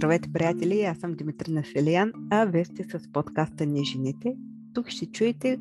[0.00, 0.82] Здравейте, приятели!
[0.82, 4.36] Аз съм Димитър Населиян, а вие сте с подкаста Ние жените.
[4.74, 5.58] Тук ще чуете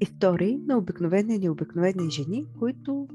[0.00, 3.08] истории на обикновени и необикновени жени, които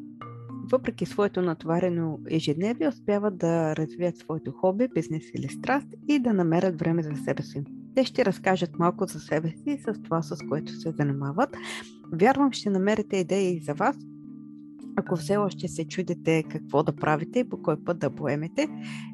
[0.72, 6.80] въпреки своето натоварено ежедневие успяват да развият своето хоби, бизнес или страст и да намерят
[6.80, 7.64] време за себе си.
[7.96, 11.58] Те ще разкажат малко за себе си и с това, с което се занимават.
[12.14, 13.98] Вярвам, ще намерите идеи и за вас,
[14.96, 18.68] ако все още се чудите какво да правите и по кой път да поемете,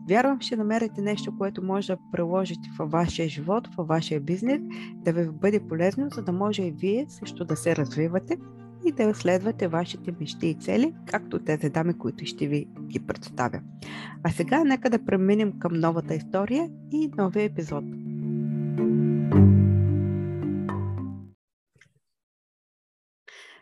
[0.09, 4.61] вярвам, ще намерите нещо, което може да приложите във вашия живот, във вашия бизнес,
[4.95, 8.37] да ви бъде полезно, за да може и вие също да се развивате
[8.85, 13.61] и да следвате вашите мечти и цели, както тези дами, които ще ви ги представя.
[14.23, 17.83] А сега нека да преминем към новата история и новия епизод.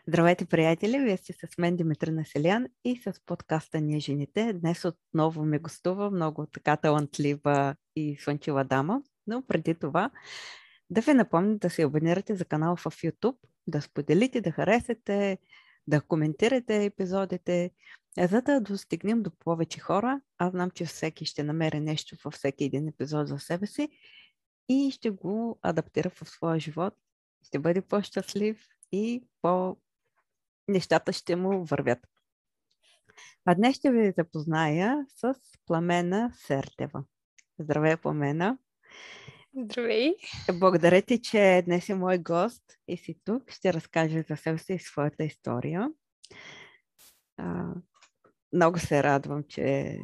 [0.08, 0.98] Здравейте, приятели!
[0.98, 4.52] Вие сте с мен Димитър Населян и с подкаста Ние жените.
[4.52, 10.10] Днес отново ми гостува много така талантлива и слънчива дама, но преди това
[10.90, 15.38] да ви напомня да се абонирате за канала в YouTube, да споделите, да харесате,
[15.86, 17.70] да коментирате епизодите,
[18.18, 20.20] за да достигнем до повече хора.
[20.38, 23.88] Аз знам, че всеки ще намери нещо във всеки един епизод за себе си
[24.68, 26.94] и ще го адаптира в своя живот.
[27.46, 29.76] Ще бъде по-щастлив и по
[30.68, 31.98] нещата ще му вървят.
[33.44, 35.34] А днес ще ви запозная с
[35.66, 37.04] Пламена Сертева.
[37.58, 38.58] Здравей, Пламена!
[39.64, 40.14] Здравей!
[40.52, 43.50] Благодаря ти, че днес е мой гост и си тук.
[43.50, 45.88] Ще разкажа за себе си и своята история.
[47.36, 47.64] А,
[48.52, 49.98] много се радвам, че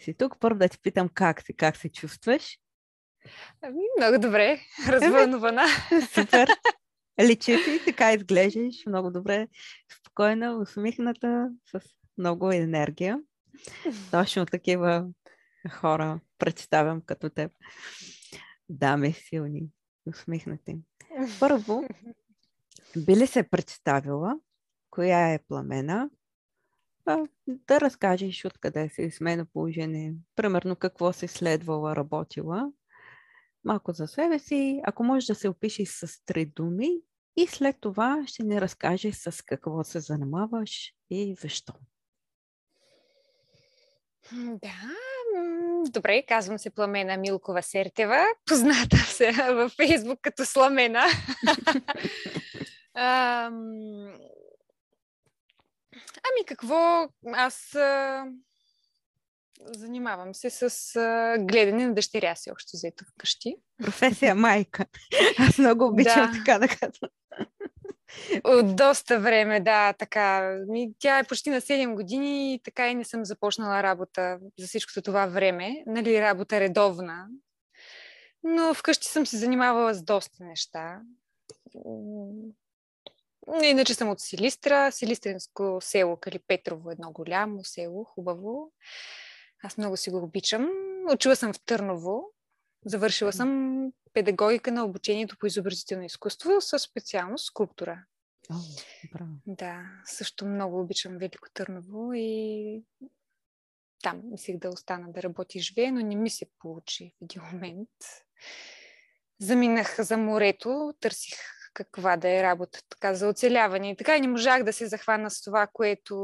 [0.00, 0.40] си тук.
[0.40, 2.58] Първо да ти питам как си, как се чувстваш?
[3.62, 4.60] Ами, много добре.
[4.88, 5.64] Развълнувана.
[6.14, 6.48] Супер.
[7.20, 9.48] Личи ти, така изглеждаш много добре,
[9.98, 11.80] спокойна, усмихната, с
[12.18, 13.20] много енергия.
[14.10, 15.08] Точно такива
[15.70, 17.52] хора представям като теб.
[18.68, 19.68] Дами силни,
[20.06, 20.76] усмихнати.
[21.40, 21.84] Първо,
[22.96, 24.38] би ли се представила
[24.90, 26.10] коя е пламена,
[27.46, 32.72] да разкажеш откъде си смено положение, примерно какво си следвала, работила,
[33.66, 36.90] малко за себе си, ако можеш да се опишеш с три думи
[37.36, 41.72] и след това ще ни разкажеш с какво се занимаваш и защо.
[44.32, 44.92] Да,
[45.90, 51.04] добре, казвам се Пламена Милкова Сертева, позната се във Фейсбук като Сламена.
[56.24, 57.76] ами какво, аз
[59.64, 63.56] Занимавам се с а, гледане на дъщеря си, общо взето вкъщи.
[63.82, 64.86] Професия майка.
[65.38, 66.38] Аз много обичам да.
[66.38, 67.10] така да казвам.
[68.44, 70.58] От доста време, да, така.
[70.98, 75.02] Тя е почти на 7 години и така и не съм започнала работа за всичкото
[75.02, 75.82] това време.
[75.86, 77.26] Нали, работа редовна.
[78.42, 81.00] Но вкъщи съм се занимавала с доста неща.
[83.62, 88.72] Иначе съм от Силистра, Силистринско село Кали Петрово, едно голямо село, хубаво.
[89.62, 90.68] Аз много си го обичам.
[91.12, 92.24] Учила съм в Търново.
[92.84, 98.04] Завършила съм педагогика на обучението по изобразително изкуство с специалност скулптура.
[98.50, 98.54] О,
[99.12, 99.30] браво.
[99.46, 102.82] Да, също много обичам Велико Търново и
[104.02, 107.42] там мислих да остана да работя и живея, но не ми се получи в един
[107.52, 107.88] момент.
[109.40, 111.38] Заминах за морето, търсих
[111.74, 113.90] каква да е работа така, за оцеляване.
[113.90, 116.16] И така и не можах да се захвана с това, което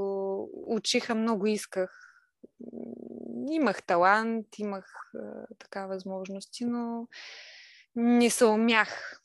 [0.67, 2.02] учиха, много исках
[3.51, 7.09] имах талант, имах а, така възможности, но
[7.97, 9.21] не се умях.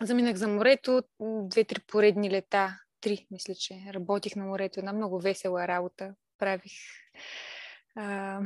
[0.00, 4.80] Заминах за морето, две-три поредни лета, три, мисля, че работих на морето.
[4.80, 6.14] Една много весела работа.
[6.38, 6.72] Правих
[7.96, 8.40] а,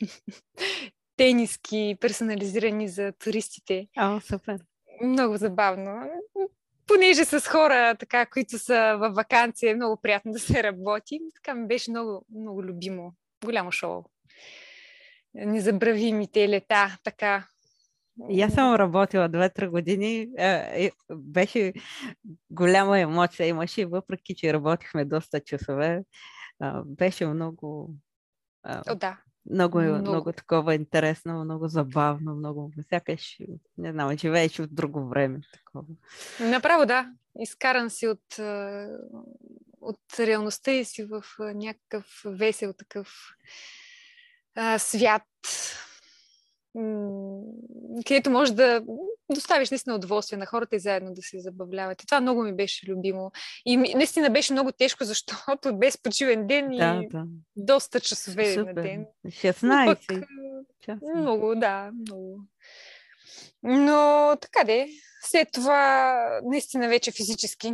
[1.16, 3.88] тениски, персонализирани за туристите.
[3.98, 4.60] О, супер.
[5.02, 6.10] Много забавно.
[6.86, 11.20] Понеже с хора, така, които са във вакансия, е много приятно да се работи.
[11.34, 13.14] Така ми беше много, много любимо.
[13.44, 14.02] Голямо шоу
[15.36, 17.46] незабравимите лета, така.
[18.30, 20.28] И аз съм работила 2-3 години.
[20.38, 21.72] Е, беше
[22.50, 26.02] голяма емоция имаше, въпреки че работихме доста часове.
[26.84, 27.94] Беше много.
[28.64, 29.18] О, да.
[29.50, 30.10] Много, много.
[30.10, 33.38] много такова интересно, много забавно, много сякаш,
[33.78, 35.40] не знам, живееш от друго време.
[35.52, 35.84] Такова.
[36.40, 37.12] Направо да.
[37.40, 38.38] Изкаран си от,
[39.80, 43.08] от реалността и си в някакъв весел такъв
[44.54, 45.22] а, свят.
[48.06, 48.82] Където може да
[49.34, 52.06] доставиш наистина удоволствие на хората и заедно да се забавлявате.
[52.06, 53.30] Това много ми беше любимо.
[53.66, 57.24] И наистина беше много тежко, защото без почивен ден да, и да.
[57.56, 58.74] доста часове Супер.
[58.74, 59.06] на ден.
[59.26, 59.98] 16 Пък,
[60.80, 61.00] часа.
[61.16, 62.40] много, да, много.
[63.62, 64.88] Но така де,
[65.22, 67.72] след това наистина вече физически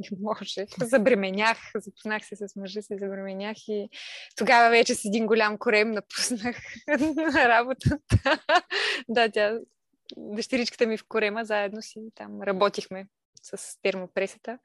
[0.00, 0.66] не може.
[0.80, 3.88] Забременях, запознах се с мъжа си, забременях и
[4.36, 6.56] тогава вече с един голям корем напуснах
[6.88, 7.98] на работата.
[9.08, 9.58] да, тя,
[10.16, 13.06] дъщеричката ми в корема, заедно си там работихме
[13.42, 14.58] с термопресата.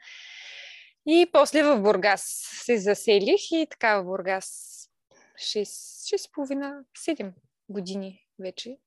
[1.07, 2.21] И после в Бургас
[2.65, 4.79] се заселих и така в Бургас
[5.37, 7.33] 6,5-7
[7.69, 8.77] години вече.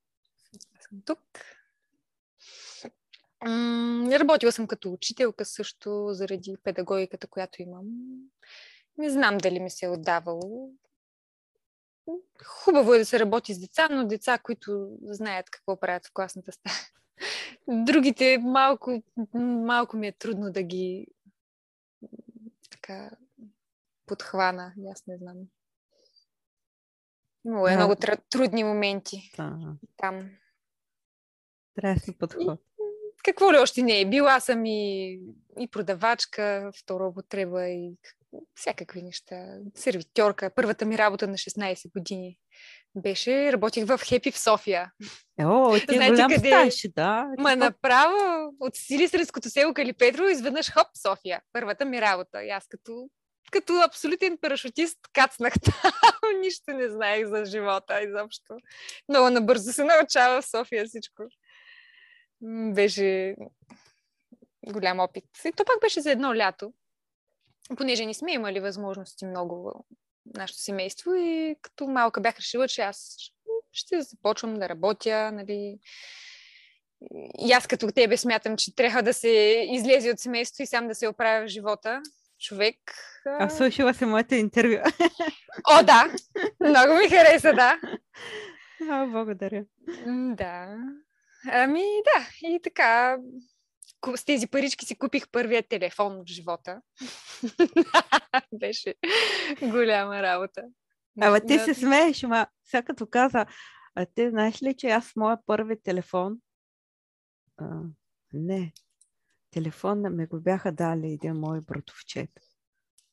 [0.80, 1.20] Съм тук.
[3.46, 7.84] М- работила съм като учителка също, заради педагогиката, която имам.
[8.98, 10.70] Не знам дали ми се е отдавало.
[12.44, 16.52] Хубаво е да се работи с деца, но деца, които знаят какво правят в класната
[16.52, 16.74] стая.
[17.68, 19.02] Другите малко,
[19.34, 21.06] малко ми е трудно да ги
[22.70, 23.10] така
[24.06, 24.74] подхвана.
[24.92, 25.36] Аз не знам.
[27.44, 27.76] Имало е Да.
[27.76, 29.58] много тр- трудни моменти Да.
[29.96, 30.30] там.
[31.74, 32.60] Трябва да подход.
[33.22, 34.06] Какво ли още не е?
[34.06, 35.18] Била съм и,
[35.60, 37.92] и продавачка, втора употреба и
[38.54, 39.36] всякакви неща.
[39.74, 40.50] Сервитьорка.
[40.54, 42.38] Първата ми работа на 16 години
[42.96, 44.92] беше, работих в Хепи в София.
[45.40, 47.26] О, ти е Знаете голям къде- стаж, да.
[47.38, 51.40] Ма направо от Силистренското село Калипетро изведнъж хоп София.
[51.52, 52.44] Първата ми работа.
[52.44, 53.08] И аз като,
[53.50, 55.92] като абсолютен парашутист кацнах там.
[56.40, 58.54] Нищо не знаех за живота изобщо.
[59.08, 61.22] Много набързо се научава в София всичко.
[62.72, 63.36] Беше
[64.66, 65.24] голям опит.
[65.44, 66.72] И то пак беше за едно лято.
[67.76, 69.84] Понеже не сме имали възможности много
[70.26, 73.16] в нашето семейство и като малка бях решила, че аз
[73.72, 75.78] ще започвам да работя, нали,
[77.38, 80.94] и аз като тебе смятам, че трябва да се излезе от семейството и сам да
[80.94, 82.00] се оправя в живота.
[82.38, 82.76] Човек.
[83.26, 84.76] а, А слушала се моето интервю.
[85.70, 86.12] О, да!
[86.60, 87.80] Много ми хареса, да.
[88.90, 89.64] А, благодаря.
[90.36, 90.76] Да.
[91.46, 93.18] Ами да, и така.
[94.16, 96.82] С тези парички си купих първия телефон в живота.
[98.52, 98.94] Беше
[99.62, 100.62] голяма работа.
[101.20, 103.46] Ама ти се смееш, ма сега като каза,
[103.94, 106.38] а ти знаеш ли, че аз моя първи телефон,
[107.56, 107.80] а,
[108.32, 108.72] не,
[109.50, 112.30] телефон ми го бяха дали един мой братовчет.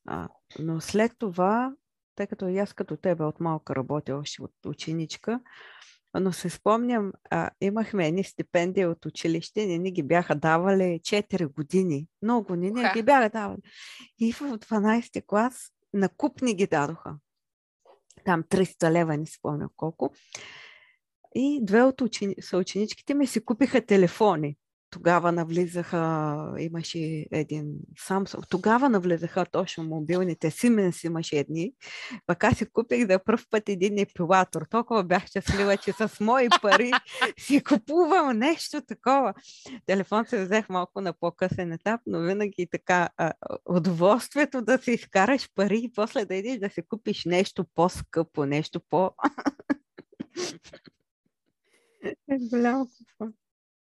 [0.07, 0.29] А,
[0.59, 1.75] но след това,
[2.15, 5.39] тъй като и аз като тебе от малка работя още от ученичка,
[6.19, 11.53] но се спомням, а, имахме едни стипендии от училище, не ни ги бяха давали 4
[11.53, 12.07] години.
[12.21, 13.61] Много не, ги бяха давали.
[14.19, 17.15] И в 12 клас на куп ни ги дадоха
[18.25, 20.13] там 300 лева, не си спомня колко.
[21.35, 22.35] И две от учени...
[22.41, 24.57] съученичките ми си купиха телефони.
[24.91, 27.75] Тогава навлизаха, имаше един
[28.07, 31.73] Samsung, тогава навлизаха точно мобилните, Siemens имаше едни.
[32.25, 34.65] Пък аз си купих да пръв път един епилатор.
[34.69, 36.91] Толкова бях щастлива, че с мои пари
[37.39, 39.33] си купувам нещо такова.
[39.85, 43.09] Телефон се взех малко на по-късен етап, но винаги така
[43.65, 48.81] удоволствието да си изкараш пари и после да идеш да си купиш нещо по-скъпо, нещо
[48.89, 49.11] по...
[52.03, 52.87] е голямо
[53.17, 53.33] какво.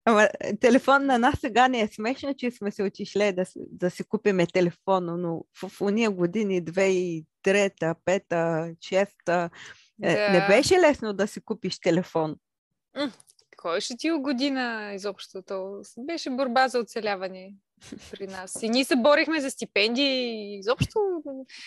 [0.04, 3.90] Ама е, телефон на нас сега не е смешно, че сме се отишли да, да
[3.90, 9.50] си купиме телефон, но в, в уния години 2003, 5, 6,
[10.02, 10.46] е, не Да.
[10.46, 12.36] беше лесно да си купиш телефон.
[13.56, 15.42] Кой ще ти година изобщо?
[15.42, 17.54] То беше борба за оцеляване
[18.10, 18.62] при нас.
[18.62, 21.22] И ние се борихме за стипендии изобщо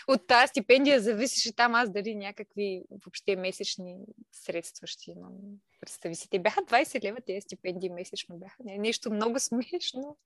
[0.08, 3.98] от тази стипендия зависеше там аз дали някакви въобще месечни
[4.32, 5.32] средства ще имам.
[5.80, 8.56] Представи си, те бяха 20 лева, тези стипендии месечно бяха.
[8.64, 10.18] Не, нещо много смешно.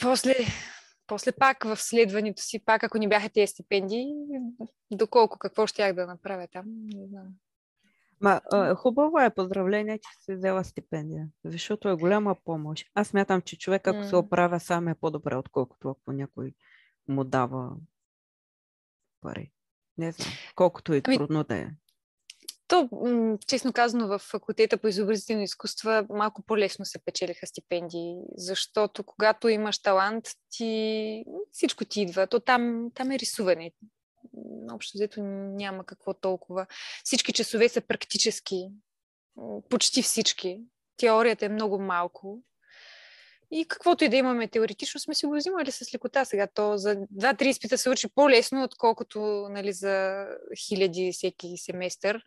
[0.00, 0.34] После,
[1.06, 4.06] после пак в следването си, пак ако ни бяха тези стипендии,
[4.90, 7.26] доколко, какво щях да направя там, не знам.
[8.20, 12.86] Ма, а, хубаво е поздравление, че си взела стипендия, защото е голяма помощ.
[12.94, 16.54] Аз мятам, че човек, ако се оправя сам е по-добре, отколкото ако някой
[17.08, 17.70] му дава
[19.20, 19.52] пари.
[19.98, 21.68] Не знам, колкото и Ами, трудно да е.
[22.68, 22.88] То,
[23.46, 29.78] честно казано, в факултета по изобразителни изкуства малко по-лесно се печелиха стипендии, защото когато имаш
[29.78, 32.26] талант, ти всичко ти идва.
[32.26, 33.72] То там, там е рисуване.
[34.72, 36.66] Общо взето няма какво толкова.
[37.04, 38.68] Всички часове са практически.
[39.68, 40.60] Почти всички.
[40.96, 42.42] Теорията е много малко.
[43.50, 46.46] И каквото и да имаме теоретично, сме си го взимали с лекота сега.
[46.46, 50.26] То за два-три изпита се учи по-лесно, отколкото нали, за
[50.66, 52.24] хиляди всеки семестър.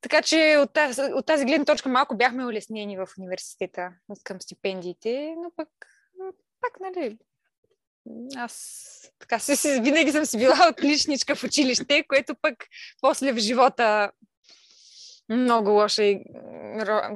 [0.00, 3.92] така че от тази, от тази гледна точка малко бяхме улеснени в университета
[4.24, 5.68] към стипендиите, но пък,
[6.60, 7.18] пак, нали,
[8.36, 12.54] аз така си, винаги съм си била отличничка в училище, което пък
[13.00, 14.10] после в живота
[15.28, 16.02] много лоша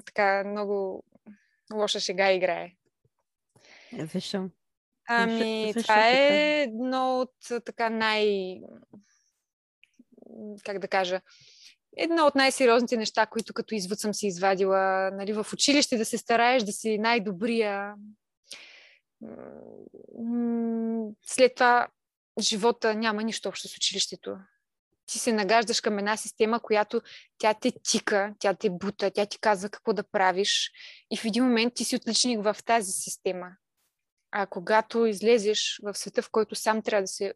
[0.07, 1.05] така, много
[1.75, 2.73] лоша шега играе.
[4.13, 4.51] Защо?
[5.09, 8.57] Ами, защо, това е едно от така най...
[10.65, 11.21] как да кажа...
[11.97, 16.19] Едно от най-сериозните неща, които като извод съм си извадила нали, в училище, да се
[16.19, 17.95] стараеш да си най-добрия.
[21.27, 21.89] След това
[22.41, 24.37] живота няма нищо общо с училището.
[25.07, 27.01] Ти се нагаждаш към една система, която
[27.39, 30.73] тя те тика, тя те бута, тя ти казва какво да правиш
[31.11, 33.51] и в един момент ти си отличник в тази система.
[34.31, 37.35] А когато излезеш в света, в който сам трябва да се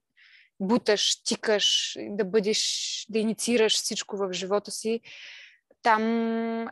[0.60, 5.00] буташ, тикаш, да бъдеш, да инициираш всичко в живота си,
[5.82, 6.02] там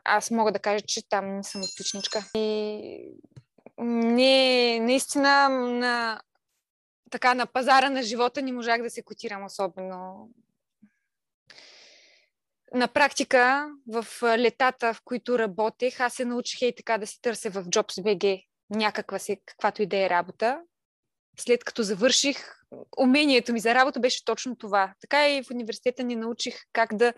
[0.04, 2.24] аз мога да кажа, че там съм отличничка.
[2.34, 3.12] И
[3.84, 6.20] не, наистина на,
[7.10, 10.28] така, на пазара на живота не можах да се котирам особено.
[12.74, 17.50] На практика, в летата, в които работех, аз се научих и така да си търся
[17.50, 20.60] в JobsBG някаква си, каквато и да е работа.
[21.38, 22.36] След като завърших,
[22.98, 24.94] умението ми за работа беше точно това.
[25.00, 27.14] Така и в университета ни научих как да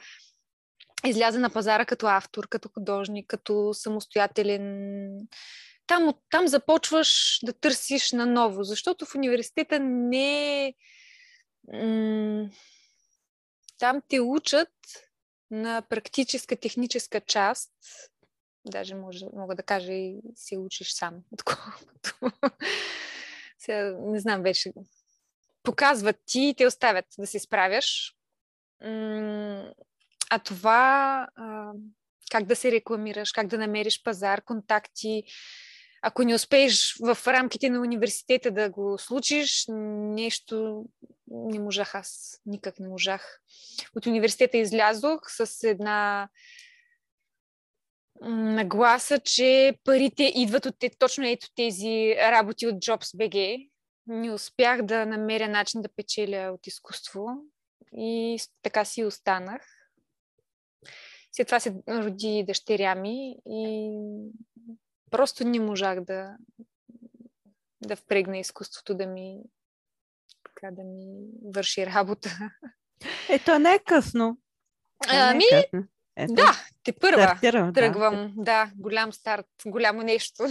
[1.05, 5.19] изляза на пазара като автор, като художник, като самостоятелен.
[5.87, 10.75] Там, там започваш да търсиш наново, защото в университета не е...
[13.79, 14.69] Там те учат
[15.51, 17.73] на практическа техническа част
[18.65, 22.33] Даже може, мога да кажа и се учиш сам, отколкото.
[23.59, 24.73] Сега, не знам вече.
[25.63, 28.17] Показват ти и те оставят да се справяш.
[30.31, 31.27] А това,
[32.31, 35.25] как да се рекламираш, как да намериш пазар, контакти,
[36.03, 40.85] ако не успееш в рамките на университета да го случиш, нещо
[41.29, 42.41] не можах аз.
[42.47, 43.41] Никак не можах.
[43.97, 46.29] От университета излязох с една
[48.31, 53.69] нагласа, че парите идват от точно ето тези работи от JobsBG.
[54.07, 57.27] Не успях да намеря начин да печеля от изкуство
[57.97, 59.63] и така си останах.
[61.33, 63.99] След това се роди дъщеря ми и
[65.13, 66.37] просто не можах да,
[67.85, 69.43] да впрегна изкуството да ми,
[70.45, 72.31] така, да ми върши работа.
[73.29, 74.39] Ето не е късно.
[75.13, 75.89] Е ами, е късно.
[76.17, 76.53] Ето, да,
[76.83, 78.33] те първа стартирам, тръгвам.
[78.37, 78.43] Да.
[78.43, 80.45] да, голям старт, голямо нещо.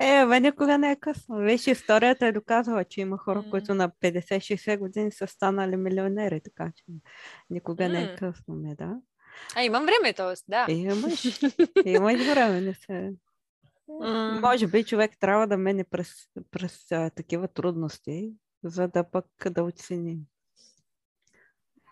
[0.00, 1.36] е, бе, никога не е късно.
[1.36, 3.50] Виж, историята е доказала, че има хора, mm.
[3.50, 6.84] които на 50-60 години са станали милионери, така че
[7.50, 7.92] никога mm.
[7.92, 8.96] не е късно, не, да.
[9.56, 10.34] А имам време, т.е.
[10.48, 10.66] да.
[10.68, 11.24] Е, имаш,
[11.84, 13.12] имаш време, не се...
[13.88, 14.40] Mm.
[14.40, 16.14] Може би човек трябва да мене през,
[16.50, 18.32] през а, такива трудности,
[18.64, 20.18] за да пък да оцени.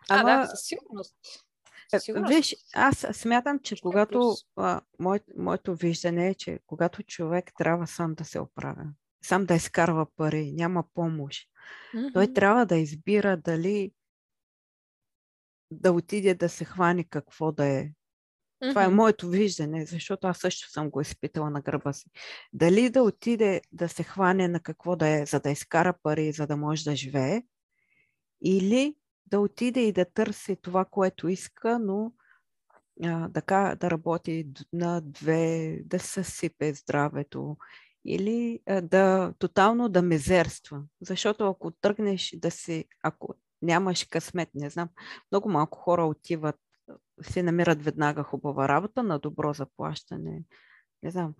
[0.09, 0.30] Ама...
[0.30, 1.14] А, да, със сигурност.
[1.99, 2.28] Сигурно.
[2.28, 8.14] Виж, аз смятам, че когато а, мое, моето виждане е, че когато човек трябва сам
[8.14, 8.85] да се оправя,
[9.25, 11.49] сам да изкарва пари, няма помощ,
[11.94, 12.12] mm-hmm.
[12.12, 13.92] той трябва да избира дали
[15.71, 17.85] да отиде да се хване какво да е.
[17.85, 18.69] Mm-hmm.
[18.71, 22.11] Това е моето виждане, защото аз също съм го изпитала на гърба си.
[22.53, 26.47] Дали да отиде да се хване на какво да е, за да изкара пари, за
[26.47, 27.43] да може да живее,
[28.45, 28.95] или
[29.27, 32.12] да отиде и да търси това, което иска, но
[33.05, 37.57] а, да, да работи на две, да съсипе здравето
[38.05, 40.83] или а, да тотално да мезерства.
[41.00, 44.88] Защото ако тръгнеш да си, ако нямаш късмет, не знам,
[45.33, 46.61] много малко хора отиват,
[47.23, 50.43] си намират веднага хубава работа на добро заплащане.
[51.02, 51.35] Не знам.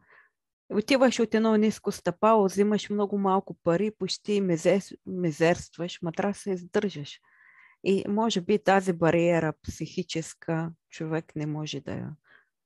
[0.73, 7.21] Отиваш от едно ниско стъпало, взимаш много малко пари, почти мезер, мезерстваш, матра се издържаш.
[7.85, 12.11] И може би тази бариера психическа човек не може да я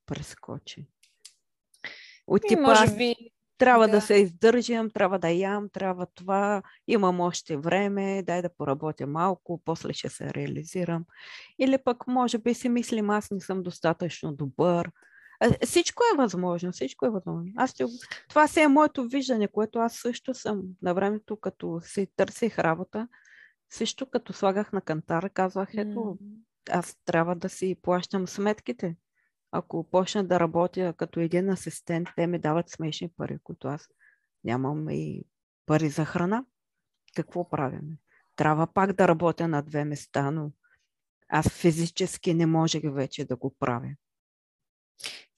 [0.07, 0.87] прескочи.
[2.27, 3.15] От типа, може би,
[3.59, 3.93] трябва да.
[3.93, 9.63] да се издържам, трябва да ям, трябва това, имам още време, дай да поработя малко,
[9.65, 11.05] после ще се реализирам.
[11.59, 14.91] Или пък може би си мислим, аз не съм достатъчно добър.
[15.65, 17.53] Всичко е възможно, всичко е възможно.
[17.57, 17.85] Аз ще...
[18.29, 23.09] Това си е моето виждане, което аз също съм на времето, като си търсих работа,
[23.71, 26.19] също като слагах на кантара, казвах, ето,
[26.71, 28.97] аз трябва да си плащам сметките.
[29.57, 33.89] Ако почна да работя като един асистент, те ми дават смешни пари, които аз
[34.45, 35.25] нямам и
[35.67, 36.45] пари за храна.
[37.17, 37.99] Какво правим?
[38.37, 40.51] Трябва пак да работя на две места, но
[41.29, 43.95] Аз физически не можех вече да го правя.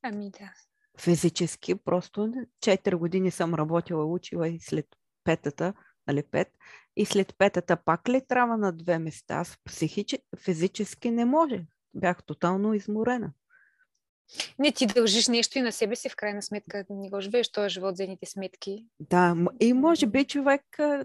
[0.02, 0.52] Ами да.
[1.00, 2.32] Физически просто
[2.64, 4.86] 4 години съм работила, учила и след
[5.24, 5.74] петата,
[6.06, 6.48] нали пет,
[6.96, 9.34] и след петата пак ли трябва на две места?
[9.34, 11.66] Аз психически, физически не може.
[11.94, 13.32] Бях тотално изморена.
[14.58, 16.84] Не, ти дължиш нещо и на себе си, в крайна сметка.
[16.90, 18.84] Не го живееш този живот за едните сметки.
[19.00, 20.62] Да, и може би човек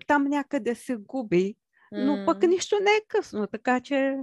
[0.07, 1.55] там някъде се губи,
[1.91, 2.25] но mm.
[2.25, 4.17] пък нищо не е късно, така че...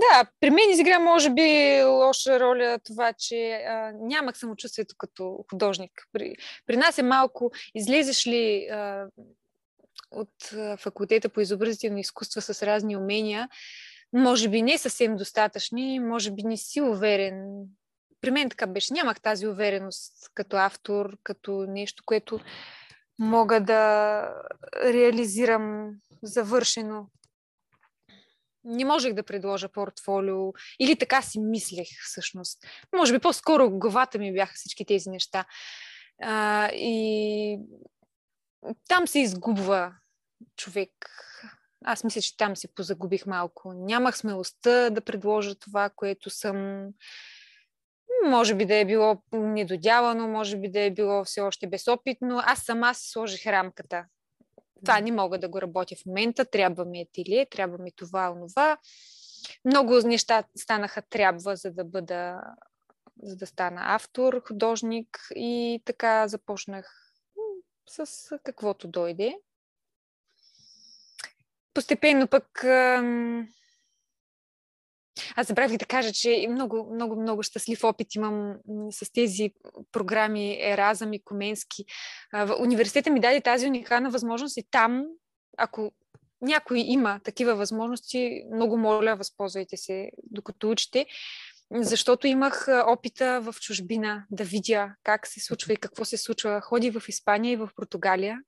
[0.00, 5.90] Да, при мен изигра може би лоша роля това, че а, нямах самочувствието като художник.
[6.12, 6.34] При,
[6.66, 9.08] при нас е малко, излезеш ли а,
[10.10, 13.48] от а, факултета по изобразително изкуство с разни умения,
[14.12, 17.64] може би не съвсем достатъчни, може би не си уверен.
[18.20, 18.92] При мен така беше.
[18.94, 22.40] Нямах тази увереност като автор, като нещо, което
[23.18, 24.22] мога да
[24.84, 25.90] реализирам
[26.22, 27.06] завършено.
[28.64, 32.66] Не можех да предложа портфолио или така си мислех всъщност.
[32.96, 35.44] Може би по-скоро главата ми бяха всички тези неща.
[36.22, 37.58] А, и
[38.88, 39.94] там се изгубва
[40.56, 40.90] човек
[41.84, 43.72] аз мисля, че там се позагубих малко.
[43.72, 46.88] Нямах смелостта да предложа това, което съм.
[48.24, 52.40] Може би да е било недодявано, може би да е било все още безопитно.
[52.44, 54.04] Аз сама си сложих рамката.
[54.84, 56.44] Това не мога да го работя в момента.
[56.44, 58.78] Трябва ми етилие, трябва ми това, онова.
[59.64, 62.40] Много неща станаха трябва, за да бъда
[63.22, 67.12] за да стана автор, художник и така започнах
[67.88, 69.34] с каквото дойде
[71.74, 72.64] постепенно пък
[75.36, 78.54] аз забравих да кажа, че много, много, много щастлив опит имам
[78.90, 79.50] с тези
[79.92, 81.84] програми Еразъм и Коменски.
[82.60, 85.04] Университета ми даде тази уникална възможност и там,
[85.58, 85.92] ако
[86.42, 91.06] някой има такива възможности, много моля, възползвайте се докато учите,
[91.74, 96.60] защото имах опита в чужбина да видя как се случва и какво се случва.
[96.60, 98.38] Ходи в Испания и в Португалия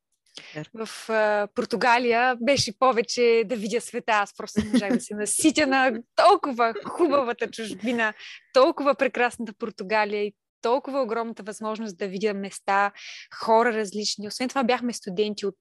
[0.75, 4.13] в а, Португалия беше повече да видя света.
[4.13, 8.15] Аз просто не можах да се наситя на толкова хубавата чужбина,
[8.53, 12.93] толкова прекрасната Португалия и толкова огромната възможност да видя места,
[13.35, 14.29] хора различни.
[14.29, 15.59] Освен това бяхме студенти от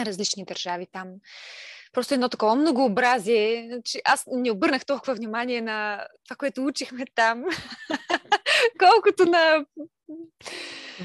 [0.00, 1.08] различни държави там.
[1.92, 7.44] Просто едно такова многообразие, че аз не обърнах толкова внимание на това, което учихме там,
[8.78, 9.66] колкото на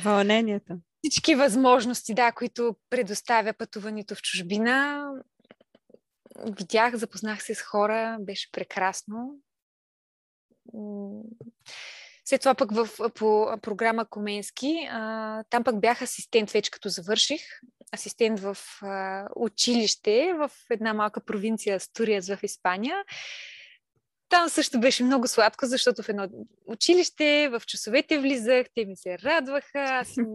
[0.04, 5.06] Вълнението всички възможности, да, които предоставя пътуването в чужбина.
[6.46, 9.36] Видях, запознах се с хора, беше прекрасно.
[12.26, 17.42] След това пък в, по програма Коменски, а, там пък бях асистент вече като завърших.
[17.94, 23.04] Асистент в а, училище в една малка провинция Астуриас в Испания.
[24.30, 26.28] Там също беше много сладко, защото в едно
[26.66, 30.26] училище, в часовете влизах, те ми се радваха, аз им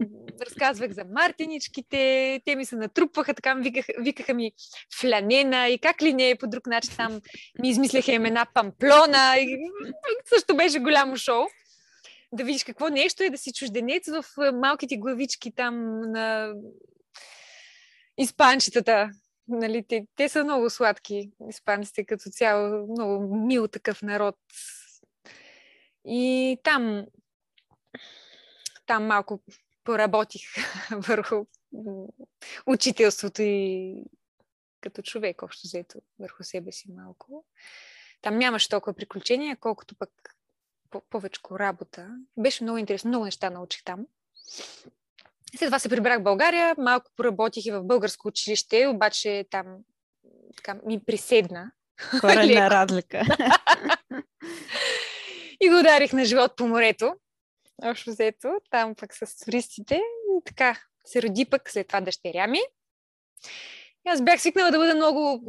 [0.41, 4.51] разказвах за мартиничките, те ми се натрупваха, така ми викаха, викаха ми
[4.99, 7.21] фланена и как ли не по друг начин там
[7.61, 9.57] ми измисляха имена памплона и
[10.25, 11.45] също беше голямо шоу.
[12.33, 16.53] Да видиш какво нещо е да си чужденец в малките главички там на
[18.17, 19.09] испанчетата
[19.47, 24.35] нали, те, те са много сладки, испанците като цяло, много мил такъв народ.
[26.05, 27.05] И там,
[28.85, 29.39] там малко
[29.83, 30.41] поработих
[30.91, 31.45] върху
[32.65, 33.95] учителството и
[34.81, 37.45] като човек, общо взето, върху себе си малко.
[38.21, 40.35] Там нямаше толкова приключения, колкото пък
[41.09, 42.17] повече работа.
[42.37, 44.07] Беше много интересно, много неща научих там.
[45.57, 49.65] След това се прибрах в България, малко поработих и в българско училище, обаче там
[50.57, 51.71] така, ми приседна.
[52.21, 53.21] Коренна разлика.
[55.61, 57.15] и го ударих на живот по морето.
[57.83, 59.95] Общо взето, там пък с туристите.
[59.95, 62.59] И така се роди пък след това дъщеря ми.
[64.07, 65.41] И аз бях свикнала да бъда много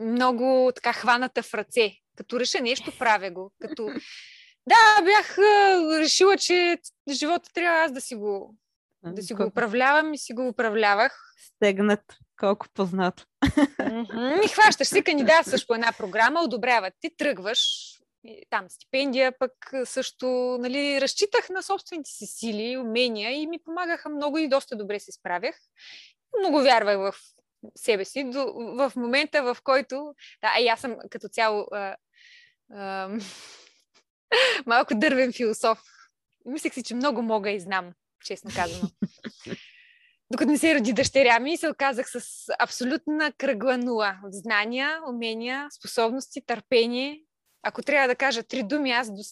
[0.00, 1.92] много така хваната в ръце.
[2.16, 3.52] Като реша нещо, правя го.
[3.60, 3.88] Като
[4.66, 5.38] да, бях
[6.00, 6.78] решила, че
[7.10, 8.54] живота трябва аз да си го,
[9.02, 11.20] да си го управлявам и си го управлявах.
[11.38, 13.24] Стегнат, колко познато.
[14.44, 17.90] И хващаш си, кандидатстваш по една програма, одобряват ти, тръгваш,
[18.50, 19.52] там стипендия, пък
[19.84, 20.26] също
[20.60, 25.12] нали, разчитах на собствените си сили, умения и ми помагаха много и доста добре се
[25.12, 25.56] справях.
[26.38, 27.14] Много вярвах в
[27.76, 30.14] себе си до, в момента, в който...
[30.42, 31.66] Да, и аз съм като цяло...
[31.72, 31.96] А,
[32.72, 33.08] а,
[34.66, 35.78] малко дървен философ.
[36.46, 37.92] Мислех си, че много мога и знам,
[38.24, 38.88] честно казано.
[40.30, 42.20] докато не се роди дъщеря ми, се оказах с
[42.58, 47.20] абсолютна кръгла нула от знания, умения, способности, търпение.
[47.62, 49.22] Ако трябва да кажа три думи, аз до,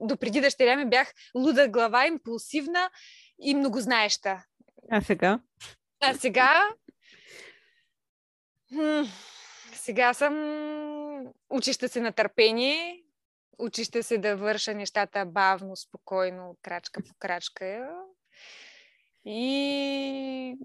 [0.00, 2.90] до преди дъщеря ми бях луда глава, импулсивна
[3.42, 4.44] и многознаеща.
[4.90, 5.40] А сега?
[6.00, 6.68] А сега...
[9.72, 10.34] Сега съм
[11.50, 13.02] учеща се на търпение,
[13.60, 17.90] учеща се да върша нещата бавно, спокойно, крачка по крачка.
[19.24, 20.56] И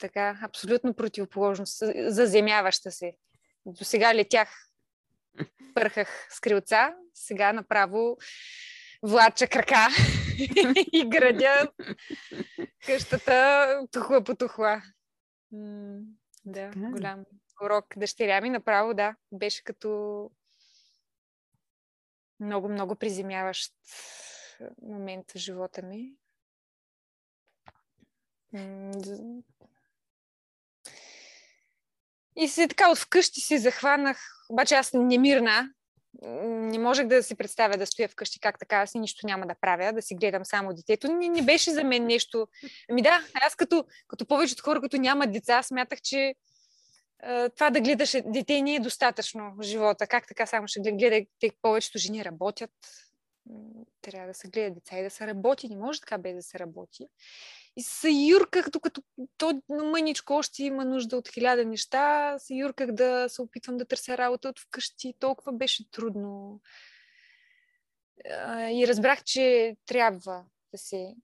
[0.00, 1.64] така, абсолютно противоположно,
[1.96, 3.12] заземяваща се.
[3.66, 4.48] До сега летях,
[5.74, 8.16] пърхах с крилца, сега направо
[9.02, 9.88] влача крака
[10.92, 11.72] и градя
[12.86, 14.82] къщата тухла по тухла.
[16.44, 17.24] да, голям
[17.62, 17.86] урок.
[17.96, 20.30] Дъщеря ми направо, да, беше като
[22.40, 23.72] много, много приземяващ
[24.82, 26.12] момент в живота ми.
[32.36, 34.18] И се така от вкъщи си захванах,
[34.50, 35.70] обаче аз не мирна.
[36.22, 39.92] Не можех да си представя да стоя вкъщи как така, аз нищо няма да правя,
[39.92, 41.12] да си гледам само детето.
[41.12, 42.48] Не, не беше за мен нещо.
[42.90, 46.34] Ами да, аз като, като повечето хора, като нямат деца, смятах, че
[47.54, 50.06] това да гледаш дете не е достатъчно в живота.
[50.06, 51.50] Как така само ще гледате?
[51.62, 52.70] Повечето жени работят.
[54.00, 55.68] Трябва да се гледат деца и да се работи.
[55.68, 57.08] Не може така без да се работи.
[57.76, 59.02] И се юрках, докато
[59.36, 64.18] то мъничко още има нужда от хиляда неща, се юрках да се опитвам да търся
[64.18, 65.14] работа от вкъщи.
[65.18, 66.60] Толкова беше трудно.
[68.70, 71.14] И разбрах, че трябва да се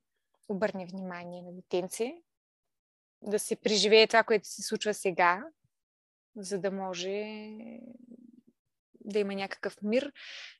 [0.48, 2.12] обърне внимание на детенце,
[3.22, 5.44] да се преживее това, което се случва сега,
[6.36, 7.26] за да може
[9.00, 10.12] да има някакъв мир.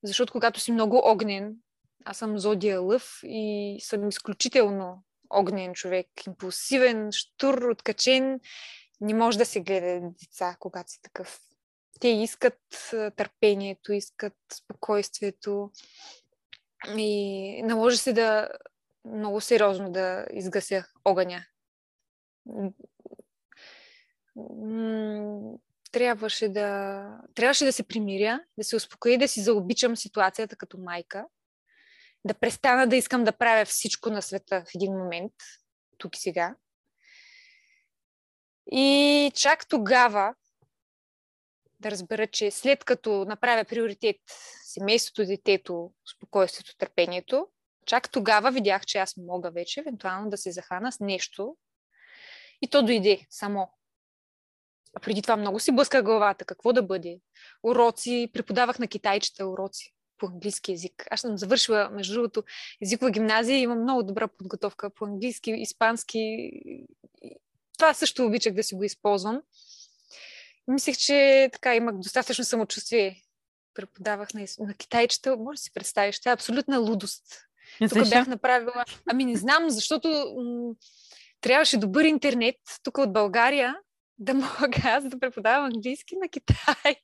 [0.03, 1.57] Защото когато си много огнен,
[2.05, 8.41] аз съм зодия лъв и съм изключително огнен човек, импулсивен, штур, откачен,
[9.01, 11.41] не може да се гледа деца, когато си такъв.
[12.01, 12.61] Те искат
[13.17, 15.71] търпението, искат спокойствието
[16.97, 18.49] и наложи се да
[19.05, 21.45] много сериозно да изгася огъня
[25.93, 31.27] трябваше да, трябваше да се примиря, да се успокои, да си заобичам ситуацията като майка,
[32.25, 35.33] да престана да искам да правя всичко на света в един момент,
[35.99, 36.55] тук и сега.
[38.73, 40.35] И чак тогава
[41.81, 44.17] да разбера, че след като направя приоритет
[44.65, 47.49] семейството, детето, спокойствието, търпението,
[47.87, 51.57] чак тогава видях, че аз мога вече евентуално да се захвана с нещо.
[52.63, 53.71] И то дойде само.
[55.03, 56.45] Преди това много си блъска главата.
[56.45, 57.21] Какво да бъде?
[57.63, 61.07] Уроци, преподавах на китайчета уроци по английски язик.
[61.11, 62.43] Аз съм завършила, между другото,
[62.83, 66.51] езикова гимназия и имам много добра подготовка по английски, испански.
[67.79, 69.43] Това също обичах да си го използвам.
[70.69, 73.23] Мислех, че така имах достатъчно самочувствие.
[73.75, 75.37] Преподавах на, на китайчета.
[75.37, 77.25] Може да си представиш, това е абсолютна лудост.
[77.79, 78.85] Тук бях направила...
[79.11, 80.75] Ами не знам, защото м-
[81.41, 83.77] трябваше добър интернет тук от България
[84.19, 86.97] да мога аз да преподавам английски на Китай.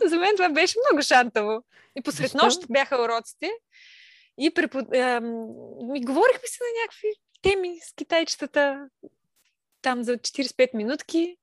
[0.06, 1.64] За мен това беше много шантаво.
[1.96, 3.50] И посред нощ бяха уроците.
[4.38, 4.88] И препод...
[5.92, 7.08] ми говорихме се на някакви
[7.42, 8.88] теми с китайчетата
[9.82, 11.36] там за 45 минутки.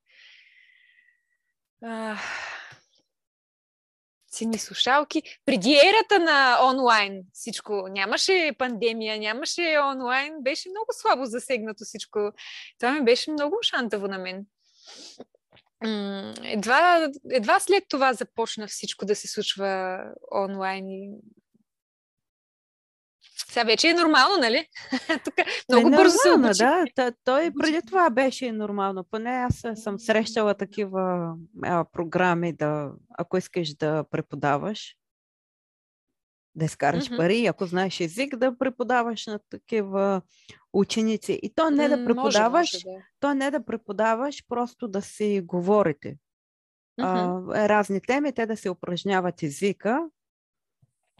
[1.82, 2.16] А,
[4.30, 5.22] сини слушалки.
[5.44, 7.88] Преди ерата на онлайн всичко.
[7.90, 10.34] Нямаше пандемия, нямаше онлайн.
[10.40, 12.32] Беше много слабо засегнато всичко.
[12.78, 14.46] Това ми беше много шантаво на мен
[16.44, 20.00] едва, едва след това започна всичко да се случва
[20.34, 21.10] онлайн и
[23.50, 24.66] сега вече е нормално, нали?
[25.24, 25.34] Тук
[25.68, 26.58] много е бързо се обучи.
[26.96, 29.04] Да, той преди това беше нормално.
[29.10, 34.94] Поне аз съм срещала такива а, програми, да, ако искаш да преподаваш,
[36.54, 37.16] да изкараш mm-hmm.
[37.16, 40.22] пари, ако знаеш език, да преподаваш на такива
[40.72, 41.40] ученици.
[41.42, 43.04] И то не да преподаваш, може, може, да.
[43.20, 46.16] то не да преподаваш, просто да си говорите.
[47.00, 47.56] Mm-hmm.
[47.56, 50.08] А, разни теми, те да се упражняват езика,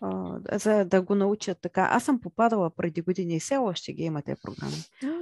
[0.03, 1.89] а, за да го научат така.
[1.91, 4.77] Аз съм попадала преди години и все още ги има тези програми.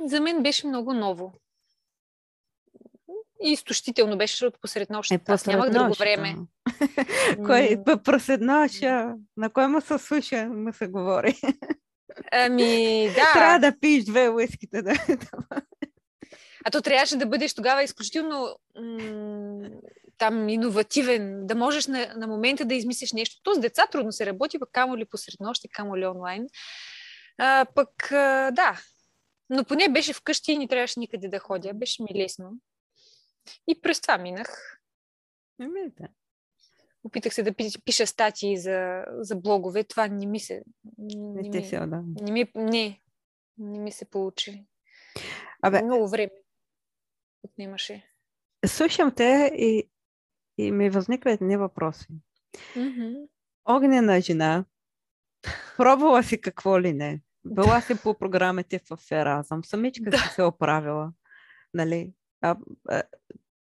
[0.05, 1.33] За мен беше много ново.
[3.43, 5.11] И изтощително беше, защото посред нощ.
[5.11, 6.37] Е, Аз нямах друго време.
[7.47, 8.83] кой посред нощ?
[9.37, 11.41] На кой му се слуша, му се говори?
[12.33, 13.33] Ами, да.
[13.33, 14.83] Трябва да пиеш две уиските.
[14.83, 14.95] Да.
[16.65, 19.69] А то трябваше да бъдеш тогава изключително м-
[20.19, 23.41] там иновативен, да можеш на, на момента да измислиш нещо.
[23.43, 26.47] То с деца трудно се работи, пък камо ли посред нощ камо ли онлайн.
[27.39, 28.81] А, пък, а, да,
[29.51, 31.75] Но поне беше вкъщи и не трябваше никъде да ходя.
[31.75, 32.51] Беше ми лесно.
[33.69, 34.81] И през това минах.
[35.61, 36.09] Еми, да.
[37.05, 37.55] Опитах се да
[37.85, 39.85] пиша статии за, за блогове.
[39.85, 40.63] Това не ми се...
[40.99, 42.03] Не, не те ми, се, да.
[42.23, 43.01] Не, ми, не,
[43.59, 44.67] не ми се получи.
[45.63, 46.31] Абе, Много време
[47.43, 48.11] отнемаше.
[48.67, 49.91] Слушам те и,
[50.59, 52.07] и ми възникват едни въпроси.
[52.77, 53.29] Mm-hmm.
[53.65, 54.65] Огнена жена,
[55.77, 57.21] пробвала си какво ли не.
[57.45, 60.19] Била си по програмите в Еразъм, самичка Да.
[60.19, 61.13] си се оправила.
[61.75, 62.13] Нали?
[62.51, 62.57] А,
[62.89, 63.03] а,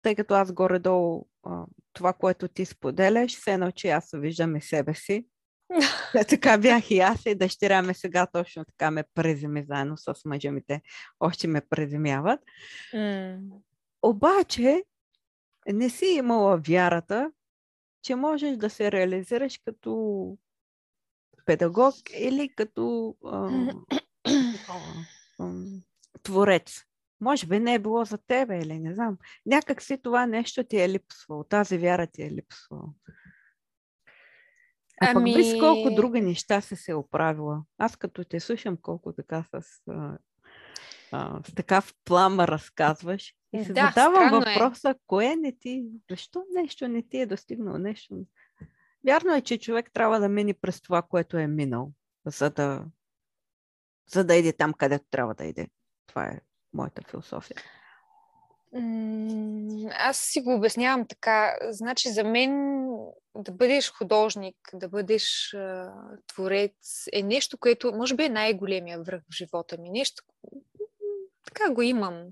[0.03, 4.95] тъй като аз горе-долу а, това, което ти споделяш, се научи, аз виждам и себе
[4.95, 5.27] си.
[6.15, 10.15] Е, така бях и аз и дъщеря ми сега точно така ме преземи заедно с
[10.25, 10.63] мъжа ми.
[10.67, 10.83] Те
[11.21, 12.41] още ме преземяват.
[12.95, 13.39] М,
[14.03, 14.83] Обаче
[15.69, 17.33] не си имала вярата,
[18.03, 20.37] че можеш да се реализираш като
[21.47, 23.51] педагог или като а,
[24.69, 24.79] а,
[25.39, 25.53] а,
[26.23, 26.85] творец.
[27.23, 29.19] Може би не е било за тебе или не знам.
[29.47, 31.45] Някак си това нещо ти е липсвало.
[31.45, 32.89] Тази вяра ти е липсвала.
[35.01, 37.63] А пък виж Ами- колко други неща си се оправила.
[37.79, 40.19] Аз като те слушам колко така с, а,
[41.13, 44.39] а, с такав плама разказваш и се Да, задавам е.
[44.39, 48.27] въпроса, кое не ти, защо нещо не ти е достигнало, нещо.
[49.07, 51.93] Вярно е, че човек трябва да мине през това, което е минал,
[52.27, 52.85] за да,
[54.13, 55.69] за да иде там, където трябва да иде.
[56.07, 56.41] Това е
[56.75, 57.57] моята философия.
[59.91, 61.57] Аз си го обяснявам така.
[61.71, 62.83] Значи за мен
[63.37, 65.93] да бъдеш художник, да бъдеш а,
[66.27, 69.91] творец е нещо, което може би е най-големия връх в живота ми.
[69.91, 70.23] Нещо,
[71.45, 72.25] така го имам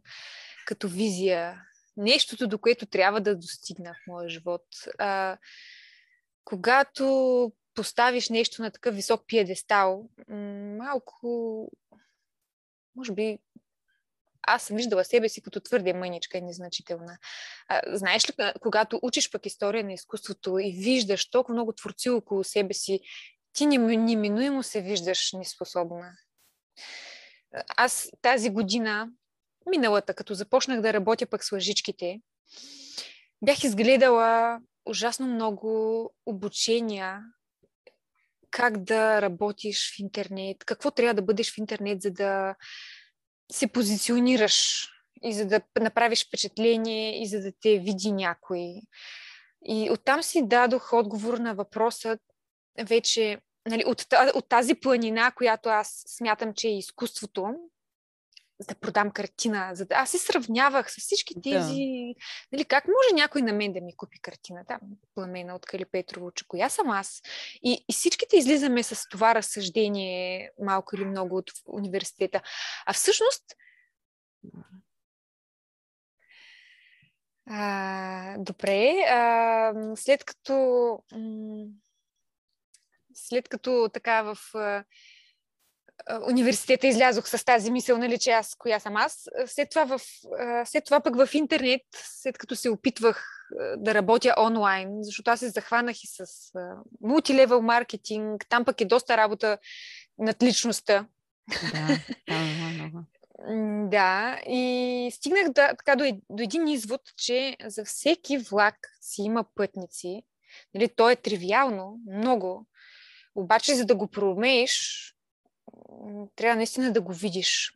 [0.66, 1.62] като визия.
[1.96, 4.64] Нещото, до което трябва да достигна в моя живот.
[4.98, 5.38] А,
[6.44, 10.08] когато поставиш нещо на такъв висок пиедестал,
[10.78, 11.68] малко,
[12.96, 13.38] може би,
[14.54, 17.18] аз съм виждала себе си като твърде мъничка и незначителна.
[17.68, 22.44] А, знаеш ли, когато учиш пък история на изкуството и виждаш толкова много творци около
[22.44, 23.00] себе си,
[23.52, 26.12] ти нем- неминуемо се виждаш неспособна.
[27.76, 29.08] Аз тази година,
[29.70, 32.20] миналата, като започнах да работя пък с лъжичките,
[33.42, 37.20] бях изгледала ужасно много обучения
[38.50, 42.54] как да работиш в интернет, какво трябва да бъдеш в интернет, за да
[43.52, 44.88] се позиционираш
[45.22, 48.82] и за да направиш впечатление и за да те види някой.
[49.64, 52.18] И оттам си дадох отговор на въпроса
[52.84, 57.54] вече нали, от, от тази планина, която аз смятам, че е изкуството,
[58.60, 59.70] за да продам картина.
[59.72, 59.94] За да...
[59.94, 61.40] Аз се сравнявах с всички Да.
[61.40, 62.14] тези...
[62.52, 64.64] Нали, как може някой на мен да ми купи картина?
[64.68, 64.80] Там,
[65.14, 67.22] пламена от Кали Петрово, че коя съм аз?
[67.62, 72.42] И, и всичките излизаме с това разсъждение, малко или много от университета.
[72.86, 73.44] А всъщност,
[77.46, 80.52] а, добре, а, след като
[81.12, 81.66] м-
[83.14, 84.84] след като така в а,
[86.28, 90.00] университета излязох с тази мисъл, нали, че аз коя съм аз, след това, в,
[90.64, 93.26] след това пък в интернет, след като се опитвах
[93.76, 96.26] да работя онлайн, защото аз се захванах и с
[97.00, 99.58] мултилевел маркетинг, там пък е доста работа
[100.18, 101.06] над личността.
[101.72, 101.86] Да,
[102.28, 102.38] да,
[102.78, 103.04] да, да.
[103.54, 109.22] М, Да, и стигнах да, така до, до един извод, че за всеки влак си
[109.22, 110.22] има пътници.
[110.74, 112.66] Нали, то е тривиално, много.
[113.34, 115.19] Обаче, за да го проумееш, м,
[116.36, 117.74] трябва наистина да го видиш.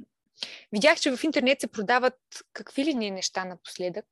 [0.72, 2.20] Видях, че в интернет се продават
[2.52, 4.06] какви ли не неща напоследък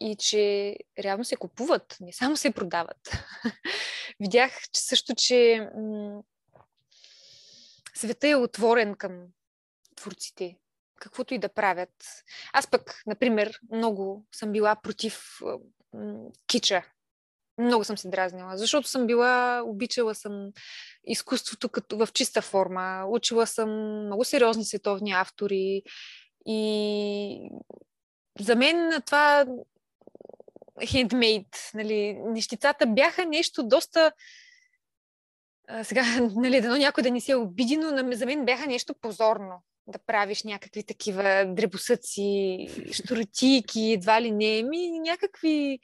[0.00, 3.12] и че реално се купуват, не само се продават.
[4.20, 6.22] Видях че също, че м-
[7.94, 9.26] света е отворен към
[9.96, 10.56] творците,
[10.96, 12.24] каквото и да правят.
[12.52, 15.40] Аз пък, например, много съм била против
[15.92, 16.84] м, кича.
[17.60, 20.50] Много съм се дразнила, защото съм била, обичала съм
[21.04, 23.04] изкуството като в чиста форма.
[23.08, 23.70] Учила съм
[24.04, 25.82] много сериозни световни автори
[26.46, 27.50] и
[28.40, 29.46] за мен това
[30.86, 34.12] хендмейд, нали, нещицата бяха нещо доста
[35.68, 36.04] а, сега,
[36.36, 40.42] нали, дано някой да не се обиди, но за мен бяха нещо позорно да правиш
[40.42, 45.78] някакви такива дребосъци, штуротики, едва ли не, ми някакви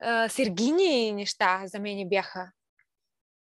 [0.00, 2.52] а, сергини неща за мен бяха.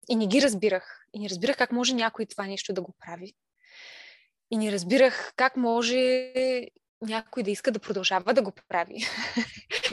[0.09, 1.07] И не ги разбирах.
[1.13, 3.35] И не разбирах как може някой това нещо да го прави.
[4.51, 6.33] И не разбирах как може
[7.03, 9.07] някой да иска да продължава да го прави.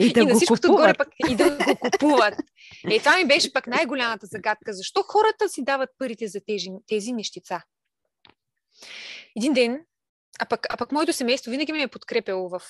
[0.00, 0.98] И да и на всичкото отгоре купуват.
[0.98, 2.34] пък и да го купуват.
[2.90, 4.72] Е, това ми беше пък най-голямата загадка.
[4.72, 7.62] Защо хората си дават парите за тези, тези нещица?
[9.36, 9.84] Един ден
[10.38, 12.62] а пък, а пък моето семейство винаги ме е подкрепяло в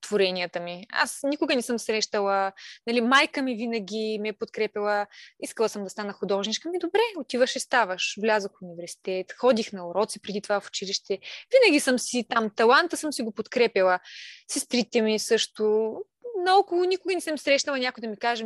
[0.00, 0.86] творенията ми.
[0.92, 2.52] Аз никога не съм срещала,
[2.86, 5.06] нали, майка ми винаги ме е подкрепила,
[5.40, 6.70] искала съм да стана художничка.
[6.70, 8.14] Ми добре, отиваш и ставаш.
[8.20, 11.18] Влязох в университет, ходих на уроци преди това в училище.
[11.54, 14.00] Винаги съм си там, таланта съм си го подкрепила.
[14.48, 15.96] Сестрите ми също.
[16.44, 18.44] Наоколо никога не съм срещала някой да ми каже,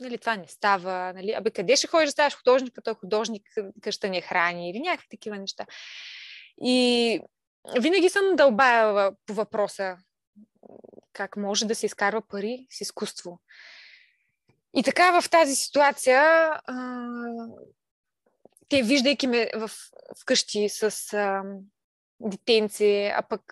[0.00, 3.42] нали, това не става, нали, абе къде ще ходиш да ставаш художник, като художник,
[3.82, 5.66] къща не храни или някакви такива неща.
[6.62, 7.20] И
[7.80, 9.96] винаги съм дълбая по въпроса
[11.12, 13.40] как може да се изкарва пари с изкуство.
[14.76, 16.50] И така в тази ситуация,
[18.68, 19.70] те виждайки ме в,
[20.20, 21.42] вкъщи с а,
[22.20, 23.42] детенце, а пък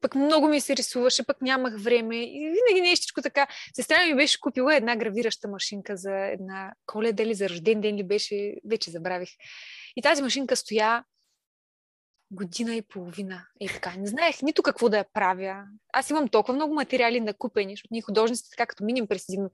[0.00, 2.16] пък много ми се рисуваше, пък нямах време.
[2.16, 3.46] И винаги нещичко така.
[3.76, 8.04] Сестра ми беше купила една гравираща машинка за една коледа или за рожден ден ли
[8.04, 9.30] беше, вече забравих.
[9.96, 11.04] И тази машинка стоя
[12.32, 13.46] година и половина.
[13.60, 15.64] И така, не знаех нито какво да я правя.
[15.92, 19.48] Аз имам толкова много материали накупени, защото ние художниците, така като минем през един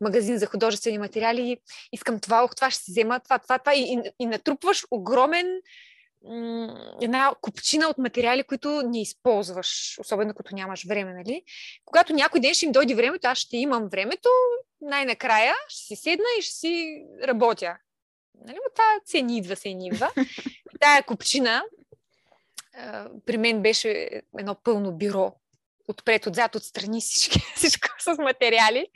[0.00, 1.56] магазин за художествени материали,
[1.92, 3.74] искам това, ох, това ще си взема, това, това, това.
[3.74, 5.60] И, и, и натрупваш огромен
[7.02, 11.42] една купчина от материали, които не използваш, особено като нямаш време, нали?
[11.84, 14.28] Когато някой ден ще им дойде времето, аз ще имам времето,
[14.80, 17.76] най-накрая ще си седна и ще си работя.
[18.46, 18.58] Нали?
[18.74, 20.10] Това се ни идва, се ни идва.
[20.80, 21.62] Тая купчина
[23.26, 25.34] при мен беше едно пълно бюро.
[25.88, 28.86] Отпред, отзад, отстрани всички, всичко с материали.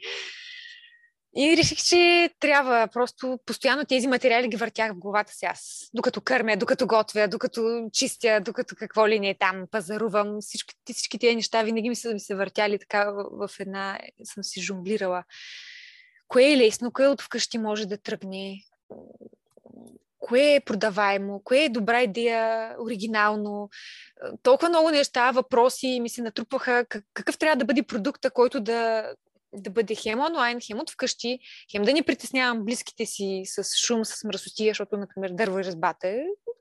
[1.37, 5.91] И реших, че трябва просто постоянно тези материали ги въртях в главата си аз.
[5.95, 10.37] Докато кърмя, докато готвя, докато чистя, докато какво ли не е там, пазарувам.
[10.41, 13.99] Всички, всички тези неща винаги ми са ми се въртяли така в една...
[14.25, 15.25] съм си жонглирала.
[16.29, 18.57] Кое е лесно, кое от вкъщи може да тръгне,
[20.19, 23.71] кое е продаваемо, кое е добра идея, оригинално.
[24.43, 29.13] Толкова много неща, въпроси ми се натрупваха какъв трябва да бъде продукта, който да,
[29.53, 31.39] да бъде хем онлайн, хем от вкъщи,
[31.71, 36.09] хем да не притеснявам близките си с шум, с мръсотия, защото, например, дърво и разбата
[36.09, 36.19] е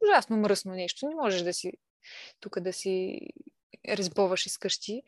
[0.08, 1.08] ужасно мръсно нещо.
[1.08, 1.72] Не можеш да си
[2.40, 3.20] тук да си
[3.90, 5.04] разбоваш из къщи.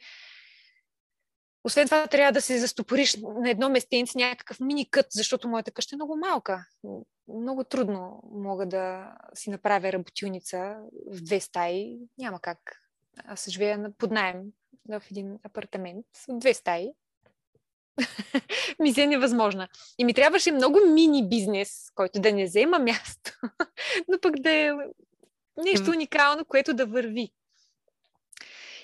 [1.64, 5.96] Освен това, трябва да се застопориш на едно местенце, някакъв мини кът, защото моята къща
[5.96, 6.66] е много малка.
[7.34, 11.98] Много трудно мога да си направя работилница в две стаи.
[12.18, 12.82] Няма как.
[13.26, 14.44] Аз живея под найем
[14.90, 16.92] в един апартамент с две стаи.
[18.80, 19.68] Мисия невъзможна.
[19.98, 23.32] И ми трябваше много мини бизнес, който да не взема място,
[24.08, 24.72] но пък да е
[25.58, 27.32] нещо уникално, което да върви.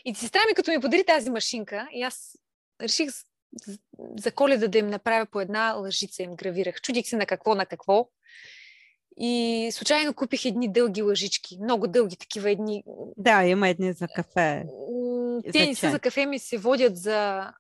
[0.05, 2.37] И сестра ми, като ми подари тази машинка, и аз
[2.81, 3.09] реших
[4.17, 6.81] за коледа да им направя по една лъжица, им гравирах.
[6.81, 8.09] Чудих се на какво, на какво.
[9.17, 12.83] И случайно купих едни дълги лъжички, много дълги такива едни.
[13.17, 14.65] Да, има едни за кафе.
[15.53, 17.51] Те не са за кафе, ми се водят за...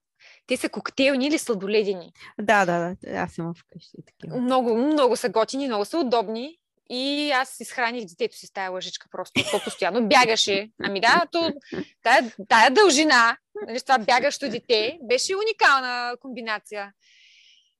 [0.47, 2.13] Те са коктейлни или сладоледени.
[2.41, 3.11] Да, да, да.
[3.17, 4.41] Аз имам вкъщи такива.
[4.41, 6.59] Много, много са готини, много са удобни.
[6.89, 9.41] И аз изхраних детето си с тая лъжичка просто.
[9.51, 10.69] То постоянно бягаше.
[10.83, 11.53] Ами да, то,
[12.03, 13.37] тая, тая дължина,
[13.67, 16.91] нали, това бягащо дете, беше уникална комбинация.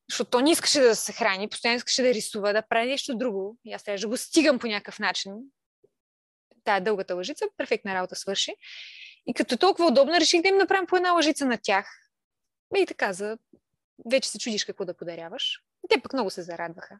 [0.09, 3.57] Защото то не искаше да се храни, постоянно искаше да рисува, да прави нещо друго.
[3.65, 5.33] И аз трябваше да го стигам по някакъв начин.
[6.63, 8.55] Тая дългата лъжица, перфектна работа свърши.
[9.27, 11.87] И като толкова удобно, реших да им направим по една лъжица на тях.
[12.75, 13.37] И така, за...
[14.11, 15.59] вече се чудиш какво да подаряваш.
[15.89, 16.99] Те пък много се зарадваха.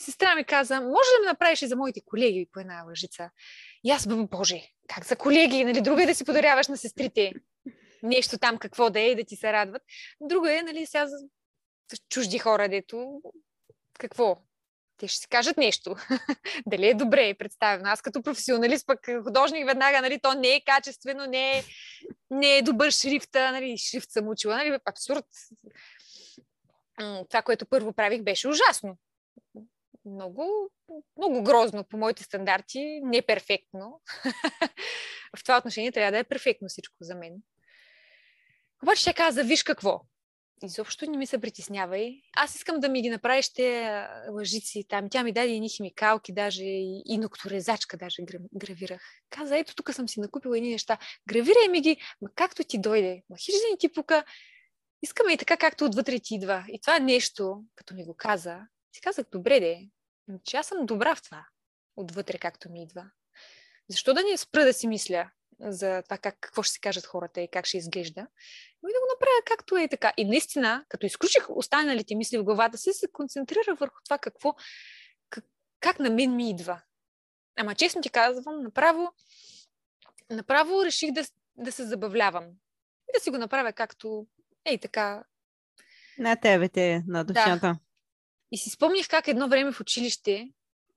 [0.00, 3.30] И сестра ми каза, може да ме направиш и за моите колеги по една лъжица.
[3.84, 5.64] И аз, боже, как за колеги?
[5.64, 7.32] Нали, друго е да си подаряваш на сестрите
[8.02, 9.82] нещо там, какво да е и да ти се радват.
[10.20, 11.06] Друго е, нали, сега
[12.08, 13.20] чужди хора, дето
[13.98, 14.38] какво?
[14.96, 15.96] Те ще си кажат нещо.
[16.66, 17.88] Дали е добре представено.
[17.88, 21.64] Аз като професионалист, пък художник веднага, нали, то не е качествено, не е,
[22.30, 25.26] не е добър шрифта, нали, шрифт съм учила, нали, абсурд
[27.28, 28.98] това, което първо правих, беше ужасно.
[30.04, 30.70] Много,
[31.16, 34.00] много грозно по моите стандарти, не перфектно.
[35.36, 37.34] в това отношение трябва да е перфектно всичко за мен.
[38.82, 40.00] Обаче тя каза, виж какво,
[40.62, 42.22] изобщо не ми се притеснявай.
[42.36, 45.08] Аз искам да ми ги направиш те лъжици там.
[45.10, 48.22] Тя ми даде едни химикалки, даже и, и нокторезачка даже
[48.54, 49.02] гравирах.
[49.30, 50.98] Каза, ето тук съм си накупила едни неща.
[51.28, 53.22] Гравирай ми ги, ма както ти дойде.
[53.30, 54.24] Ма хижда ни ти пука
[55.02, 56.64] искаме и така, както отвътре ти идва.
[56.68, 58.60] И това нещо, като ми го каза,
[58.92, 59.88] си казах, добре де,
[60.44, 61.46] че аз съм добра в това,
[61.96, 63.10] отвътре както ми идва.
[63.88, 65.30] Защо да не спра да си мисля
[65.60, 69.06] за това как, какво ще си кажат хората и как ще изглежда, и да го
[69.14, 70.12] направя както е и така.
[70.16, 74.54] И наистина, като изключих останалите мисли в главата си, се концентрира върху това какво,
[75.30, 75.44] как,
[75.80, 76.82] как на мен ми идва.
[77.56, 79.12] Ама честно ти казвам, направо
[80.30, 81.24] направо реших да,
[81.56, 82.44] да се забавлявам.
[83.08, 84.26] И да си го направя както,
[84.64, 85.24] ей така.
[86.18, 87.60] На тебе те, на душата.
[87.60, 87.78] Да.
[88.50, 90.50] И си спомних как едно време в училище,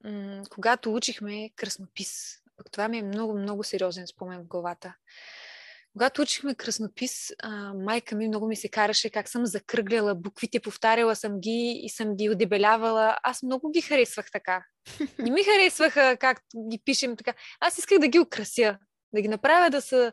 [0.04, 4.94] м- когато учихме кръснопис, пък това ми е много, много сериозен спомен в главата.
[5.92, 11.16] Когато учихме кръснопис, а, майка ми много ми се караше как съм закръгляла буквите, повтаряла
[11.16, 13.16] съм ги и съм ги удебелявала.
[13.22, 14.64] Аз много ги харесвах така.
[15.18, 17.34] Не ми харесваха как ги пишем така.
[17.60, 18.78] Аз исках да ги украся,
[19.12, 20.12] да ги направя да са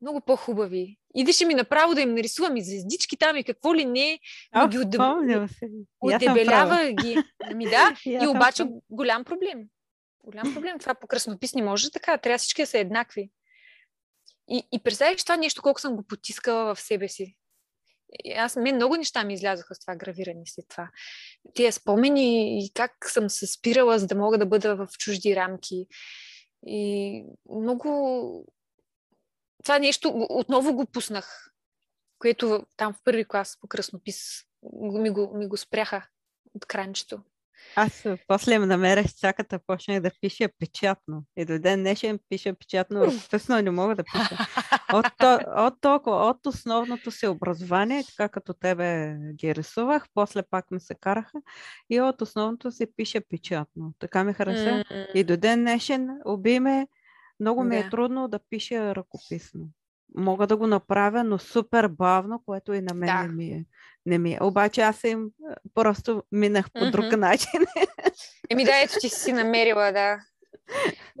[0.00, 0.98] много по-хубави.
[1.14, 4.18] Идеше ми направо да им нарисувам и звездички там и какво ли не,
[4.54, 5.00] но ги удеб...
[6.00, 7.16] удебелява ги.
[7.50, 9.58] Ами да, и обаче голям проблем.
[10.24, 10.78] Голям проблем.
[10.78, 12.18] Това по кръснопис не може така.
[12.18, 13.30] Трябва всички да са еднакви.
[14.48, 17.36] И, и представяш това нещо, колко съм го потискала в себе си.
[18.24, 20.90] И аз, мен много неща ми излязоха с това гравиране след това.
[21.54, 25.86] Тия спомени и как съм се спирала, за да мога да бъда в чужди рамки.
[26.66, 28.46] И много...
[29.62, 31.52] Това нещо отново го пуснах,
[32.18, 34.18] което там в първи клас по кръснопис
[34.80, 36.08] ми го, ми го спряха
[36.54, 37.22] от кранчето.
[37.76, 41.24] Аз после ме намерих чаката, почнах да пиша печатно.
[41.36, 44.36] И до ден днешен пиша печатно, ръкописно не мога да пиша.
[44.92, 45.06] От,
[45.56, 50.94] от, толкова, от основното си образование, така като тебе ги рисувах, после пак ми се
[50.94, 51.38] караха
[51.90, 53.94] и от основното си пиша печатно.
[53.98, 54.70] Така ми хареса.
[54.70, 55.12] Mm-hmm.
[55.12, 56.86] И до ден днешен уби ме,
[57.40, 59.68] много ми е трудно да пиша ръкописно
[60.14, 63.22] мога да го направя, но супер бавно, което и на мен да.
[63.22, 63.64] не ми е.
[64.06, 64.38] Не ми е.
[64.42, 65.26] Обаче аз им
[65.74, 66.90] просто минах по mm-hmm.
[66.90, 67.60] друг начин.
[68.50, 70.18] Еми да, ето ти си намерила, да.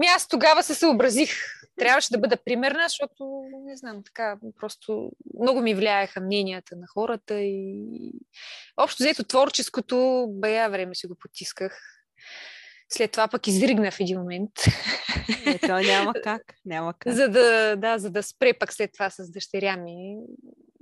[0.00, 1.30] Ми аз тогава се съобразих.
[1.78, 7.40] Трябваше да бъда примерна, защото, не знам, така, просто много ми влияеха мненията на хората
[7.40, 8.12] и
[8.76, 11.80] общо взето творческото, бая време си го потисках.
[12.96, 14.50] След това пък изригна в един момент.
[15.46, 17.12] Ето няма как, няма как.
[17.12, 20.16] За да, да, за да спре пък след това с дъщеря ми.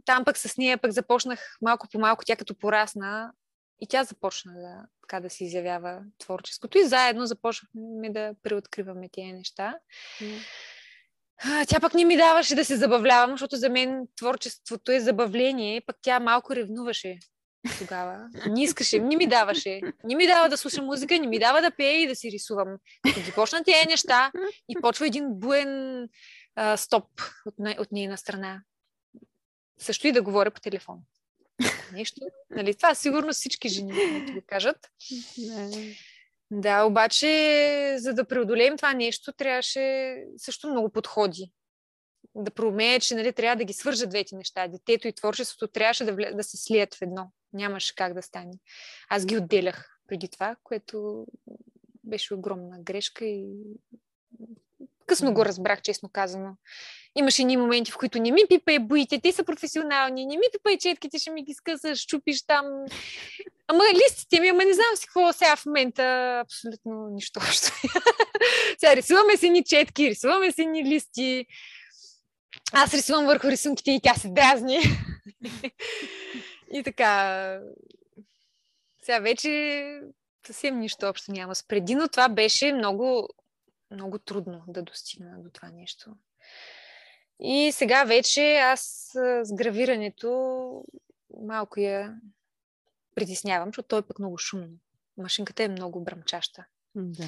[0.05, 3.33] Там пък с нея пък започнах малко по малко, тя като порасна
[3.81, 9.33] и тя започна да, така да се изявява творческото и заедно започнахме да преоткриваме тези
[9.33, 9.75] неща.
[10.21, 10.39] Mm.
[11.69, 15.97] Тя пък не ми даваше да се забавлявам, защото за мен творчеството е забавление, пък
[16.03, 17.19] тя малко ревнуваше
[17.79, 18.29] тогава.
[18.47, 19.81] Не искаше, не ми даваше.
[20.05, 22.69] Не ми дава да слушам музика, не ми дава да пея и да си рисувам.
[23.03, 24.33] Като ги почна тези неща
[24.69, 26.03] и почва един буен
[26.55, 27.05] а, стоп
[27.47, 28.63] от, от нейна страна.
[29.79, 30.99] Също и да говоря по телефон.
[31.93, 32.21] Нещо.
[32.51, 32.75] Нали?
[32.75, 33.93] Това сигурно всички жени
[34.27, 34.91] да го кажат.
[36.51, 41.53] Да, обаче, за да преодолеем това нещо, трябваше също много подходи.
[42.35, 44.69] Да проумее, че нали, трябва да ги свържат двете неща.
[44.69, 47.31] Детето и творчеството трябваше да, да се слият в едно.
[47.53, 48.53] Нямаше как да стане.
[49.09, 51.27] Аз ги отделях преди това, което
[52.05, 53.47] беше огромна грешка и
[55.07, 56.57] късно го разбрах, честно казано.
[57.17, 60.79] Имаше ни моменти, в които не ми пипай буите, те са професионални, не ми пипай
[60.79, 62.67] четките, ще ми ги скъсаш, чупиш там.
[63.69, 67.73] Ама листите ми, ама не знам си какво сега в момента, абсолютно нищо още.
[68.79, 71.47] сега рисуваме си ни четки, рисуваме си ни листи.
[72.73, 74.79] Аз рисувам върху рисунките и тя се дразни.
[76.73, 77.61] И така,
[79.03, 80.01] сега вече
[80.47, 83.29] съвсем нищо общо няма с преди, но това беше много,
[83.91, 86.11] много трудно да достигна до това нещо.
[87.41, 89.11] И сега вече аз
[89.45, 90.85] с гравирането
[91.41, 92.17] малко я
[93.15, 94.79] притеснявам, защото той е пък много шумно.
[95.17, 96.65] Машинката е много бръмчаща.
[96.95, 97.27] Да.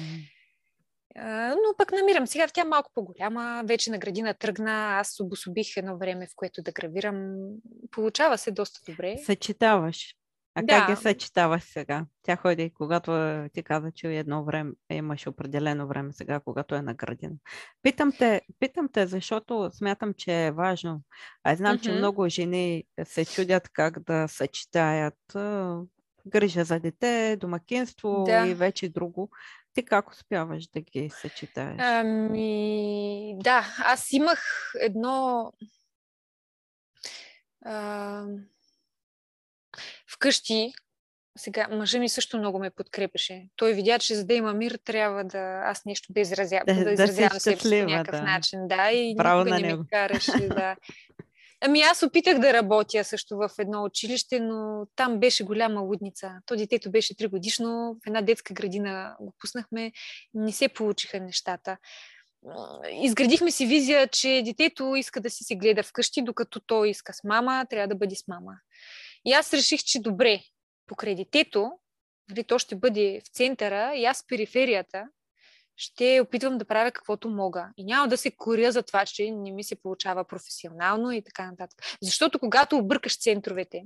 [1.49, 6.27] Но пък намирам сега, тя малко по-голяма, вече на градина тръгна, аз обособих едно време,
[6.27, 7.35] в което да гравирам.
[7.91, 9.15] Получава се доста добре.
[9.25, 10.15] Съчетаваш.
[10.57, 10.67] А да.
[10.67, 12.05] как я съчетаваш сега?
[12.23, 13.11] Тя ходи, когато
[13.53, 17.35] ти каза, че едно време имаш определено време сега, когато е на градина.
[17.81, 21.01] Питам те, питам те защото смятам, че е важно.
[21.43, 21.81] Аз знам, mm-hmm.
[21.81, 25.15] че много жени се чудят как да съчетаят
[26.27, 28.47] грижа за дете, домакинство да.
[28.47, 29.29] и вече друго.
[29.75, 31.77] Ти как успяваш да ги съчетаеш?
[31.79, 35.51] Ами, да, аз имах едно...
[37.65, 38.23] А,
[40.13, 40.73] вкъщи,
[41.37, 43.47] сега, мъжа ми също много ме подкрепеше.
[43.55, 46.91] Той видя, че за да има мир, трябва да аз нещо да, изразя, да, да
[46.91, 48.25] изразявам да себе си по някакъв да.
[48.25, 48.67] начин.
[48.67, 50.47] Да, и Право никога не ме караше.
[50.47, 50.75] Да.
[51.67, 56.31] Ами аз опитах да работя също в едно училище, но там беше голяма лудница.
[56.45, 59.91] То детето беше 3 годишно, в една детска градина го пуснахме,
[60.33, 61.77] не се получиха нещата.
[62.91, 67.23] Изградихме си визия, че детето иска да си се гледа вкъщи, докато той иска с
[67.23, 68.53] мама, трябва да бъде с мама.
[69.25, 70.41] И аз реших, че добре,
[70.87, 71.71] покрай детето,
[72.29, 75.03] нали, то ще бъде в центъра и аз в периферията,
[75.77, 77.69] ще опитвам да правя каквото мога.
[77.77, 81.51] И няма да се коря за това, че не ми се получава професионално и така
[81.51, 81.81] нататък.
[82.01, 83.85] Защото когато объркаш центровете,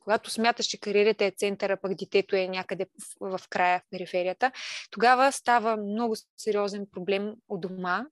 [0.00, 2.86] когато смяташ, че кариерата е центъра, пък детето е някъде
[3.20, 4.52] в, в края, в периферията,
[4.90, 8.06] тогава става много сериозен проблем от дома,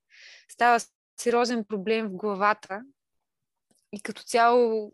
[0.49, 0.81] става
[1.20, 2.83] сериозен проблем в главата
[3.93, 4.93] и като цяло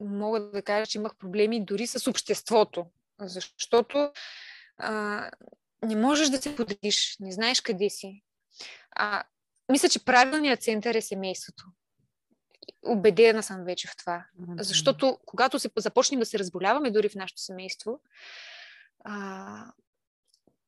[0.00, 2.86] мога да кажа, че имах проблеми дори с обществото,
[3.20, 4.12] защото
[5.82, 8.22] не можеш да се подредиш, не знаеш къде си.
[8.90, 9.24] А,
[9.72, 11.64] мисля, че правилният център е семейството.
[12.86, 14.26] Обедена съм вече в това.
[14.58, 18.00] Защото когато се започнем да се разболяваме дори в нашето семейство,
[19.04, 19.72] а,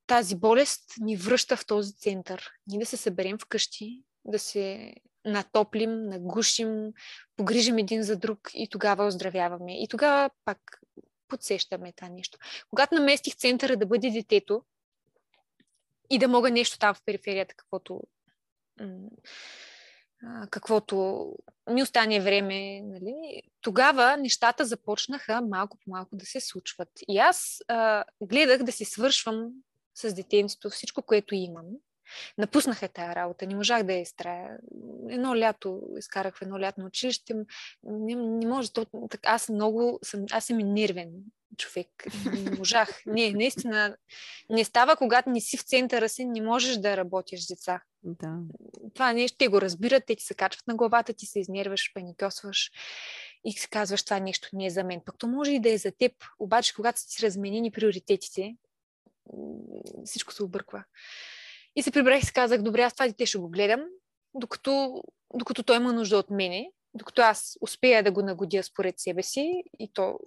[0.06, 2.50] тази болест ни връща в този център.
[2.66, 4.94] Ние да се съберем вкъщи, да се
[5.24, 6.92] натоплим, нагушим,
[7.36, 9.82] погрижим един за друг и тогава оздравяваме.
[9.82, 10.80] И тогава пак
[11.28, 12.38] подсещаме това нещо.
[12.70, 14.62] Когато наместих центъра да бъде детето
[16.10, 18.02] и да мога нещо там в периферията, каквото
[20.50, 21.26] каквото
[21.70, 26.88] ми остане време, нали, тогава нещата започнаха малко по малко да се случват.
[27.08, 29.50] И аз а, гледах да си свършвам
[29.94, 31.66] с детенството всичко, което имам.
[32.38, 34.58] Напуснаха тая работа, не можах да я изтрая.
[35.08, 37.34] Едно лято изкарах в едно лято на училище.
[37.82, 41.10] Не, не може, то, так, аз много съм, аз съм и нервен
[41.56, 41.88] човек.
[42.32, 43.02] Не можах.
[43.06, 43.96] Не, наистина
[44.50, 47.82] не става, когато не си в центъра си, не можеш да работиш с деца.
[48.02, 48.38] Да.
[48.94, 52.70] Това нещо те го разбират, те ти се качват на главата, ти се изнерваш, паникосваш
[53.44, 55.00] и си казваш, това нещо не е за мен.
[55.04, 58.56] Пък то може и да е за теб, обаче когато си разменени приоритетите,
[60.04, 60.84] всичко се обърква.
[61.76, 63.80] И се прибрах и си казах, добре, аз това дете ще го гледам,
[64.34, 65.02] докато,
[65.34, 69.62] докато той има нужда от мене, докато аз успея да го нагодя според себе си
[69.78, 70.18] и то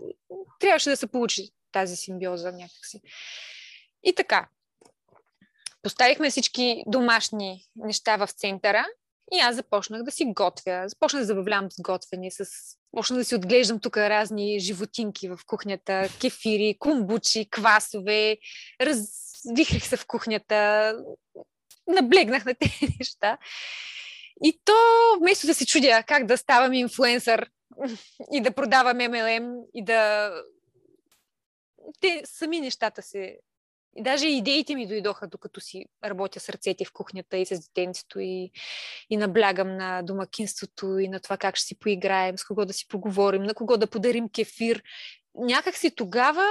[0.60, 3.02] трябваше да се получи тази симбиоза някакси.
[4.04, 4.48] И така,
[5.82, 8.86] поставихме всички домашни неща в центъра
[9.34, 10.84] и аз започнах да си готвя.
[10.88, 12.46] Започнах да забавлявам с готвене, с...
[12.92, 18.38] почнах да си отглеждам тук разни животинки в кухнята, кефири, кумбучи, квасове,
[19.46, 20.94] развихрих се в кухнята,
[21.88, 23.38] наблегнах на тези неща.
[24.44, 24.74] И то,
[25.20, 27.50] вместо да се чудя как да ставам инфлуенсър
[28.32, 30.32] и да продавам MLM и да...
[32.00, 33.40] Те сами нещата се...
[33.96, 38.20] И даже идеите ми дойдоха, докато си работя с ръцете в кухнята и с детенцето
[38.20, 38.52] и,
[39.10, 42.88] и наблягам на домакинството и на това как ще си поиграем, с кого да си
[42.88, 44.84] поговорим, на кого да подарим кефир.
[45.36, 46.46] Някак си тогава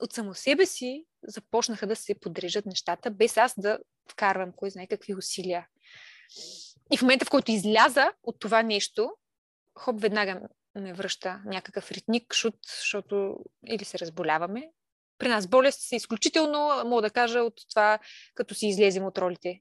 [0.00, 3.78] от само себе си започнаха да се подрежат нещата, без аз да
[4.10, 5.68] вкарвам кой знае какви усилия.
[6.92, 9.12] И в момента, в който изляза от това нещо,
[9.74, 10.40] хоп, веднага
[10.74, 14.70] ме връща някакъв ритник, шут, защото или се разболяваме.
[15.18, 17.98] При нас болест са изключително, мога да кажа, от това,
[18.34, 19.60] като си излезем от ролите.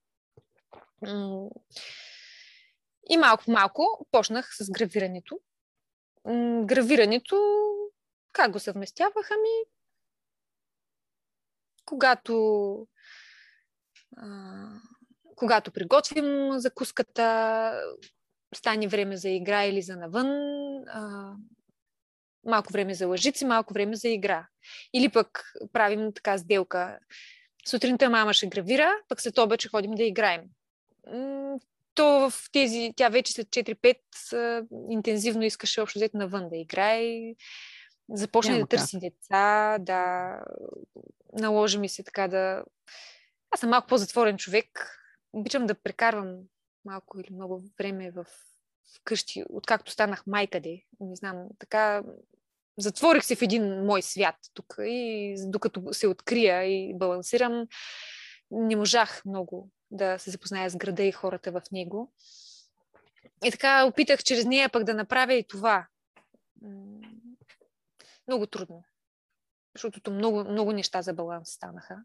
[3.10, 5.40] И малко малко почнах с гравирането.
[6.66, 7.38] Гравирането,
[8.32, 9.75] как го съвместяваха ми?
[11.86, 12.88] Когато
[15.36, 17.82] когато приготвим закуската,
[18.56, 20.28] стане време за игра или за навън,
[20.88, 21.34] а,
[22.46, 24.48] малко време за лъжици, малко време за игра.
[24.94, 27.00] Или пък правим така сделка.
[27.68, 30.42] Сутринта мама ще гравира, пък след обед ще ходим да играем.
[31.96, 37.36] То в тези, тя вече след 4-5 интензивно искаше общо взето навън да играе.
[38.10, 40.30] Започна Няма да търси деца, да
[41.40, 42.64] наложи ми се така да...
[43.52, 45.00] Аз съм малко по-затворен човек
[45.34, 46.38] обичам да прекарвам
[46.86, 48.26] малко или много време в
[48.96, 50.82] вкъщи, откакто станах майка де.
[51.00, 52.04] Не знам, така
[52.78, 57.68] затворих се в един мой свят тук и докато се открия и балансирам,
[58.52, 62.14] не можах много да се запозная с града и хората в него.
[63.46, 65.88] И така опитах чрез нея пък да направя и това.
[68.28, 68.84] Много трудно.
[69.76, 71.98] Защото много, много неща за баланс станаха.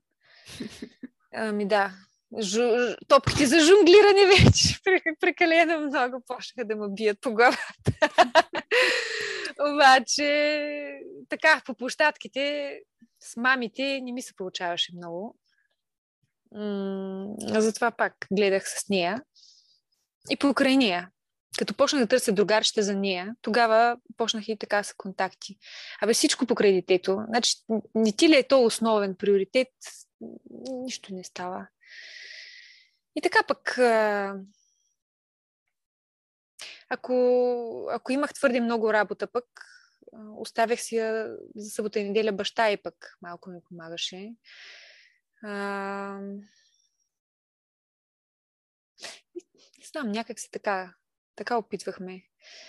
[1.34, 1.92] Ами да,
[2.40, 2.60] жу,
[3.08, 4.80] топките за жонглиране вече
[5.20, 7.58] прекалено много почнаха да ме бият по главата.
[9.74, 12.74] Обаче, така, по площадките
[13.20, 15.36] с мамите не ми се получаваше много.
[16.54, 19.22] М- затова пак гледах с нея.
[20.30, 21.10] И покрай нея.
[21.60, 25.58] Като почнах да търся другарчета за нея, тогава почнах и така с контакти.
[26.02, 27.24] Абе всичко покрай детето.
[27.28, 27.56] Значи,
[27.94, 29.68] не ти ли е то основен приоритет,
[30.70, 31.68] нищо не става.
[33.16, 33.78] И така пък,
[36.88, 39.44] ако, ако имах твърде много работа пък,
[40.36, 40.98] оставях си
[41.56, 44.32] за събота и неделя баща и пък малко ми помагаше.
[45.42, 46.20] А,
[49.92, 50.94] знам, някак си така,
[51.36, 52.22] така опитвахме.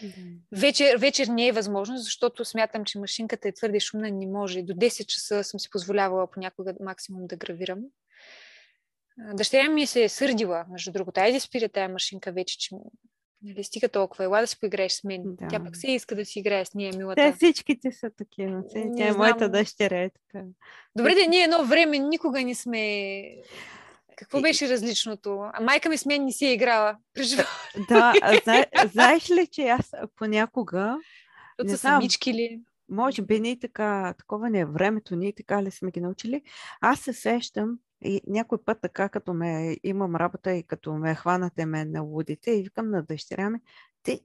[0.03, 0.37] Mm-hmm.
[0.51, 4.61] Вечер, вечер не е възможно, защото смятам, че машинката е твърде шумна, не може.
[4.61, 7.79] До 10 часа съм си позволявала понякога максимум да гравирам.
[9.33, 11.19] Дъщеря ми се е сърдила, между другото.
[11.19, 12.75] Айде спира тая машинка вече, че
[13.43, 15.21] Нали, стига толкова, ела да си поиграеш с мен.
[15.25, 15.47] Да.
[15.47, 17.21] Тя пък се иска да си играе с ние, милата.
[17.21, 18.63] Те всичките са такива.
[18.97, 20.01] Тя е моята дъщеря.
[20.01, 20.45] Е така.
[20.95, 23.23] Добре, да ние едно време никога не сме...
[24.17, 25.39] Какво беше различното?
[25.53, 26.97] А майка ми с мен не си е играла.
[27.89, 28.65] Да, зна...
[28.91, 30.97] знаеш ли, че аз понякога...
[31.59, 32.61] Защото са самички ли?
[32.89, 36.41] Може би ние така, такова не е времето, ние така ли сме ги научили.
[36.81, 41.65] Аз се сещам, и някой път така, като ме имам работа и като ме хванате
[41.65, 43.59] мен на лудите и викам на дъщеря ми,
[44.03, 44.21] ти,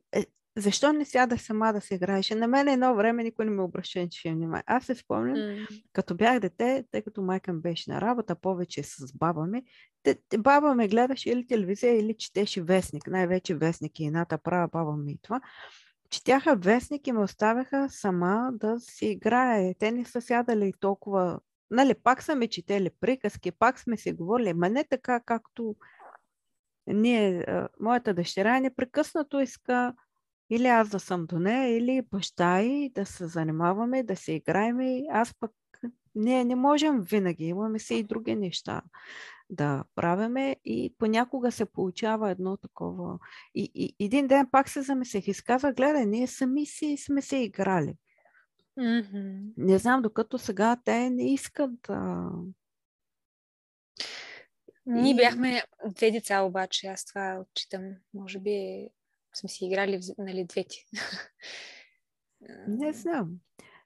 [0.57, 2.35] защо не сяда сама да се играеше?
[2.35, 4.65] На мен едно време никой не ме обръща че внимание.
[4.67, 5.83] Аз се спомням, mm.
[5.93, 9.63] като бях дете, тъй като майка ми беше на работа, повече с баба ми,
[10.03, 13.07] те, баба ме гледаше или телевизия, или четеше вестник.
[13.07, 15.41] Най-вече вестник и едната права баба ми и това.
[16.11, 19.75] Четяха вестник и ме оставяха сама да си играе.
[19.79, 21.41] Те не са сядали толкова
[21.71, 25.77] нали, пак са ме четели приказки, пак сме си говорили, ма не така, както
[26.87, 27.47] ние,
[27.81, 29.95] моята дъщеря непрекъснато иска
[30.51, 34.79] или аз да съм до нея, или баща и да се занимаваме, да се играем.
[35.11, 35.53] Аз пък
[36.15, 38.83] ние не можем винаги, имаме си и други неща
[39.51, 43.19] да правиме и понякога се получава едно такова.
[43.55, 47.37] И, и един ден пак се замислих и каза, гледай, ние сами си сме се
[47.37, 47.95] играли.
[48.79, 49.53] Mm-hmm.
[49.57, 52.31] Не знам, докато сега те не искат да.
[54.87, 55.17] Ние и...
[55.17, 57.83] бяхме две деца, обаче аз това отчитам.
[58.15, 58.89] Може би
[59.37, 60.77] сме си играли нали, двете.
[62.69, 63.31] Не знам.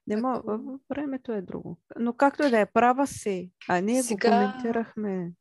[0.07, 1.77] Не мога, времето е друго.
[1.99, 3.51] Но както да е, права си.
[3.67, 4.29] А ние сега...
[4.29, 5.31] го коментирахме.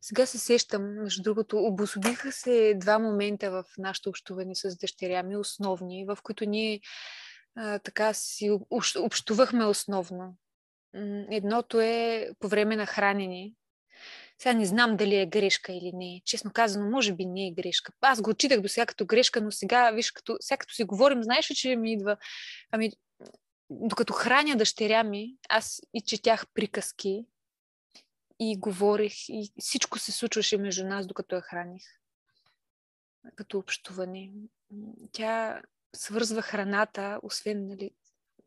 [0.00, 5.36] Сега се сещам, между другото, обособиха се два момента в нашето общуване с дъщеря ми,
[5.36, 6.80] основни, в които ние
[7.54, 8.50] а, така си
[8.98, 10.36] общувахме основно.
[11.30, 13.52] Едното е по време на хранене.
[14.38, 16.20] Сега не знам дали е грешка или не.
[16.24, 17.92] Честно казано, може би не е грешка.
[18.00, 21.22] Аз го отчитах до сега като грешка, но сега, виж, като, сега като си говорим,
[21.22, 22.16] знаеш ли, че ми идва...
[22.70, 22.92] Ами,
[23.70, 27.24] докато храня дъщеря ми, аз и четях приказки
[28.40, 31.82] и говорих и всичко се случваше между нас, докато я храних.
[33.36, 34.30] Като общуване.
[35.12, 35.62] Тя
[35.96, 37.90] свързва храната, освен, нали,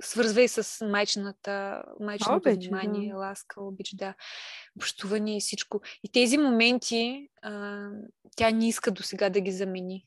[0.02, 3.18] свързва и с майчината, майчиното обич, внимание, да.
[3.18, 4.14] ласка, обич, да,
[4.78, 5.82] общуване и всичко.
[6.04, 7.88] И тези моменти а,
[8.36, 10.06] тя не иска до сега да ги замени.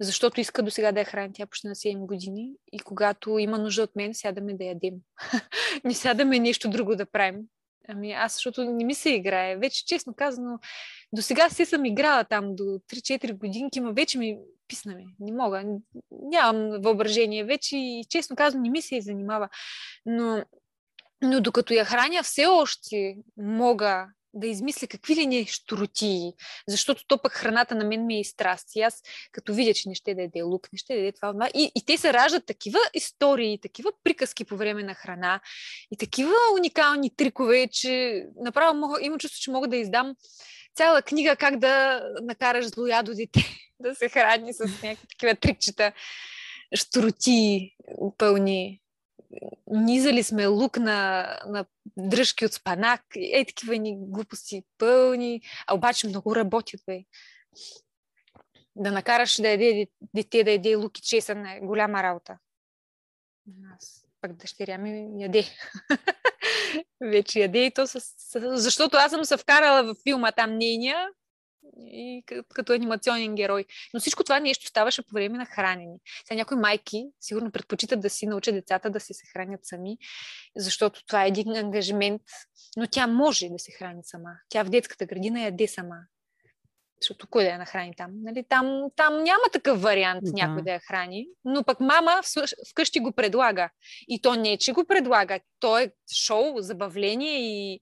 [0.00, 1.32] Защото иска до сега да я храни.
[1.34, 4.94] Тя почти на 7 години и когато има нужда от мен, сядаме да ядем.
[5.84, 7.42] не сядаме нещо друго да правим.
[7.88, 9.56] Ами аз, защото не ми се играе.
[9.56, 10.58] Вече, честно казано,
[11.12, 14.38] до сега си съм играла там до 3-4 годинки, но вече ми
[14.68, 15.06] писна ми.
[15.20, 15.64] Не мога.
[16.10, 19.48] Нямам въображение вече и честно казано не ми се занимава.
[20.06, 20.44] Но,
[21.22, 24.06] но докато я храня, все още мога
[24.36, 26.32] да измисля какви ли не щуротии,
[26.68, 28.68] защото то пък храната на мен ми е и страст.
[28.76, 29.02] И аз
[29.32, 31.48] като видя, че не ще да яде лук, не ще да яде това, това.
[31.54, 35.40] И, и те се раждат такива истории, такива приказки по време на храна
[35.90, 40.14] и такива уникални трикове, че направо мога, имам чувство, че мога да издам
[40.76, 43.40] цяла книга как да накараш злоядо дете
[43.80, 45.92] да се храни с някакви такива трикчета,
[46.74, 47.76] штроти
[48.18, 48.80] пълни.
[49.66, 51.66] Низали сме лук на, на
[51.98, 57.04] дръжки от спанак, е такива ни глупости пълни, а обаче много работят, бе.
[58.76, 62.38] Да накараш да яде дете да яде лук и чесън е голяма работа.
[64.28, 65.44] Пък дъщеря ми яде.
[67.00, 68.00] Вече яде и то с...
[68.34, 71.08] Защото аз съм се вкарала в филма там нейния
[71.78, 72.22] и
[72.54, 73.64] като, анимационен герой.
[73.94, 75.96] Но всичко това нещо ставаше по време на хранене.
[76.24, 79.98] Сега някои майки сигурно предпочитат да си научат децата да се хранят сами,
[80.56, 82.22] защото това е един ангажимент,
[82.76, 84.30] но тя може да се храни сама.
[84.48, 85.96] Тя в детската градина яде сама.
[87.00, 88.10] Защото кой да я нахрани там?
[88.22, 88.44] Нали?
[88.48, 90.32] Там, там няма такъв вариант да.
[90.32, 92.20] някой да я храни, но пък мама
[92.70, 93.70] вкъщи го предлага.
[94.08, 97.80] И то не, че го предлага, то е шоу, забавление и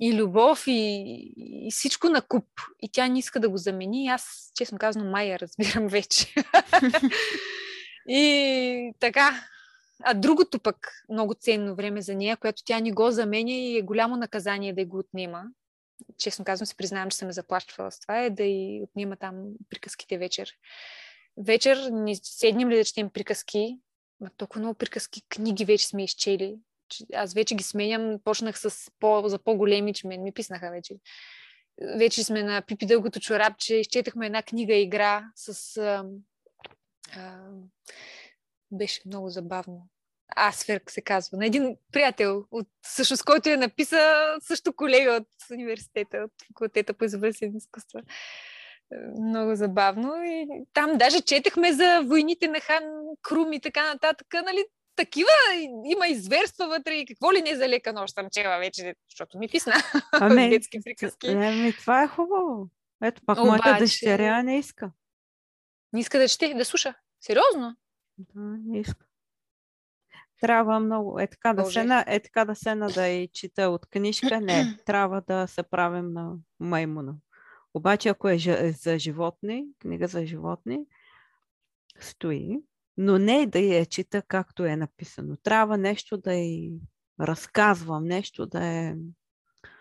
[0.00, 2.44] и любов и, и всичко на куп.
[2.80, 4.08] И тя не иска да го замени.
[4.08, 6.34] Аз, честно казано, май я разбирам вече.
[8.08, 9.44] и така.
[10.02, 10.76] А другото пък
[11.08, 14.84] много ценно време за нея, което тя ни го заменя и е голямо наказание да
[14.84, 15.42] го отнема.
[16.18, 19.44] Честно казвам, се признавам, че съм ме заплащала с това, е да и отнема там
[19.70, 20.52] приказките вечер.
[21.36, 23.78] Вечер ни седнем ли да четем приказки,
[24.20, 26.58] Ма толкова много приказки, книги вече сме изчели
[27.14, 30.94] аз вече ги сменям, почнах с по, за по-големи, че мен ми писнаха вече.
[31.98, 35.76] вече сме на Пипи Дългото чорапче, изчетахме една книга игра с...
[35.76, 36.04] А,
[37.16, 37.48] а,
[38.70, 39.88] беше много забавно.
[40.36, 46.18] Асферк се казва, на един приятел, от, всъщност, който е написа също колега от университета,
[46.18, 48.02] от факултета по изобразени изкуства.
[49.20, 50.14] Много забавно.
[50.24, 52.84] И там даже четехме за войните на хан
[53.22, 54.26] Крум и така нататък.
[54.44, 54.64] Нали?
[54.96, 55.30] Такива
[55.84, 59.48] има изверства вътре и какво ли не за лека нощ съм чела вече, защото ми
[59.48, 59.72] писна
[60.12, 61.26] ами, детски приказки.
[61.26, 62.68] Ами, това е хубаво.
[63.02, 63.48] Ето, пак Обаче...
[63.48, 64.90] моята дъщеря не иска.
[65.92, 66.94] Не иска да чете, да слуша.
[67.20, 67.76] Сериозно?
[68.18, 69.07] Да, не иска.
[70.40, 71.20] Трябва много.
[71.20, 74.40] Е така, да сена, е така да сена да и чита от книжка.
[74.40, 77.14] Не, трябва да се правим на маймуна.
[77.74, 78.38] Обаче, ако е
[78.82, 80.78] за животни, книга за животни,
[82.00, 82.58] стои,
[82.96, 85.36] но не да я чита както е написано.
[85.42, 86.72] Трябва нещо да й
[87.20, 88.94] разказвам, нещо да е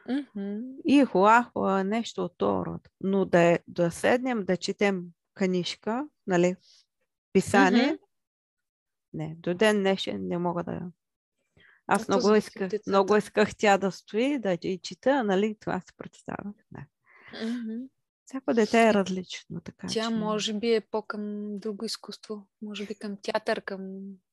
[0.10, 0.62] mm-hmm.
[0.86, 2.80] и хуахуа, нещо от това.
[3.02, 5.04] Но да, е, да седнем да четем
[5.34, 6.56] книжка, нали,
[7.34, 8.07] писание, mm-hmm.
[9.14, 10.82] Не, до ден днешен не мога да
[11.88, 16.54] аз много исках, много исках тя да стои, да и чита, нали, това се представя.
[16.72, 16.88] Не.
[17.34, 17.90] Mm-hmm.
[18.26, 19.62] Всяко дете е различно.
[19.62, 20.16] Така, Тя че...
[20.16, 22.48] може би е по-към друго изкуство.
[22.62, 23.82] Може би към театър, към,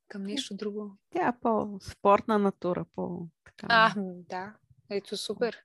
[0.08, 0.96] към нещо друго.
[1.10, 2.84] Тя е по-спортна натура.
[2.94, 3.66] По, така.
[3.70, 3.94] А,
[4.28, 4.54] да.
[4.90, 5.56] Ето супер.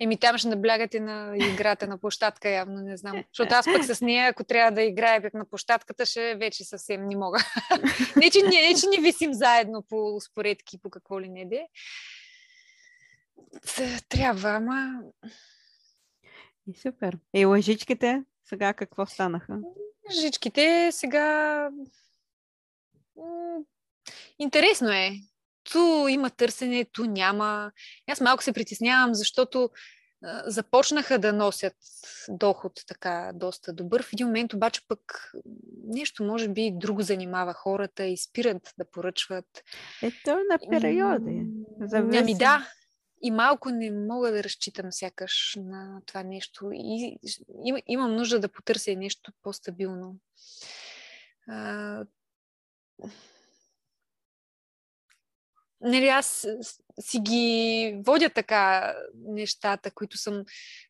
[0.00, 3.24] Еми там ще наблягате на играта на площадка, явно не знам.
[3.32, 7.08] Защото аз пък с нея, ако трябва да играя пък на площадката, ще вече съвсем
[7.08, 7.38] не мога.
[8.16, 11.66] не, че, не, не, че не висим заедно по споредки, по какво ли не де.
[14.08, 15.00] Трябва, ама
[16.66, 17.18] и супер.
[17.34, 19.58] И лъжичките сега какво станаха?
[20.08, 21.70] Лъжичките сега...
[24.38, 25.10] Интересно е.
[25.72, 27.72] Ту има търсене, ту няма.
[28.10, 29.70] Аз малко се притеснявам, защото
[30.46, 31.76] започнаха да носят
[32.28, 34.02] доход така доста добър.
[34.02, 35.32] В един момент обаче пък
[35.84, 39.64] нещо може би друго занимава хората и спират да поръчват.
[40.02, 41.46] Ето е на периоди.
[41.80, 42.18] Зависи.
[42.18, 42.68] Ами да,
[43.22, 46.70] и малко не мога да разчитам сякаш на това нещо.
[46.72, 47.18] И
[47.64, 50.16] им, имам нужда да потърся нещо по-стабилно.
[51.48, 52.04] А,
[55.84, 56.46] нали, аз
[57.00, 58.94] си ги водя така
[59.28, 60.44] нещата, които съм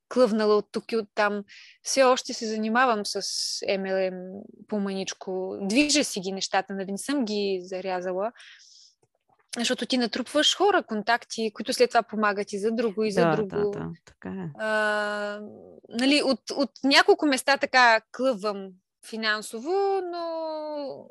[0.08, 1.44] клъвнала от тук и от там.
[1.82, 3.22] Все още се занимавам с
[3.68, 5.58] MLM по-маничко.
[5.62, 8.32] Движа си ги нещата, нали не съм ги зарязала.
[9.58, 13.36] Защото ти натрупваш хора, контакти, които след това помагат и за друго, и за да,
[13.36, 13.70] друго.
[13.70, 14.50] Да, да, така е.
[14.58, 15.40] А,
[15.88, 18.68] нали, от, от няколко места така клъвам
[19.06, 19.72] финансово,
[20.12, 21.10] но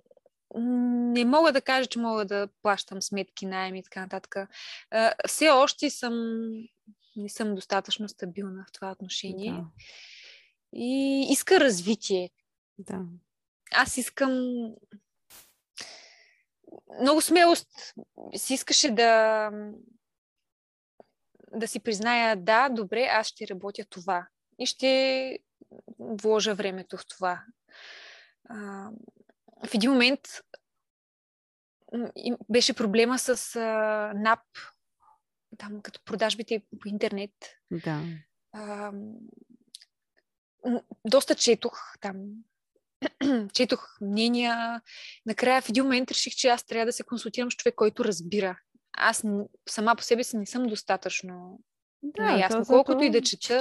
[0.56, 4.36] не мога да кажа, че мога да плащам сметки, найеми и така нататък.
[4.92, 6.14] А, все още съм,
[7.16, 9.52] не съм достатъчно стабилна в това отношение.
[9.52, 9.66] Да.
[10.74, 12.30] И иска развитие.
[12.78, 13.02] Да.
[13.72, 14.32] Аз искам
[17.02, 17.94] много смелост
[18.36, 19.50] си искаше да
[21.56, 24.28] да си призная, да, добре, аз ще работя това
[24.60, 25.40] и ще
[26.00, 27.44] вложа времето в това.
[28.50, 28.90] А,
[29.66, 30.20] в един момент
[32.50, 34.40] беше проблема с а, НАП,
[35.58, 37.32] там като продажбите по интернет.
[37.72, 38.02] Да.
[38.54, 38.92] А,
[41.08, 42.16] доста четох там
[43.54, 44.82] четох мнения.
[45.26, 48.60] Накрая в един момент реших, че аз трябва да се консултирам с човек, който разбира.
[48.98, 49.24] Аз
[49.70, 51.60] сама по себе си не съм достатъчно
[52.04, 52.66] да, наясно.
[52.66, 53.60] Колкото и да чета...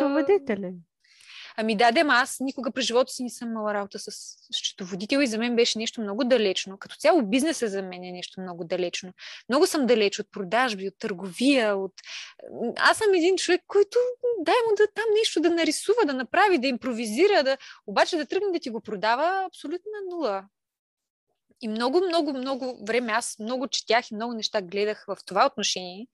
[1.57, 4.11] Ами да, дема, аз никога през живота си не съм имала работа с
[4.53, 6.79] счетоводител и за мен беше нещо много далечно.
[6.79, 9.13] Като цяло бизнеса за мен е нещо много далечно.
[9.49, 11.93] Много съм далеч от продажби, от търговия, от...
[12.77, 13.99] Аз съм един човек, който
[14.39, 17.57] дай му да там нещо да нарисува, да направи, да импровизира, да...
[17.87, 20.45] обаче да тръгне да ти го продава абсолютно на нула.
[21.63, 26.07] И много, много, много време аз много четях и много неща гледах в това отношение,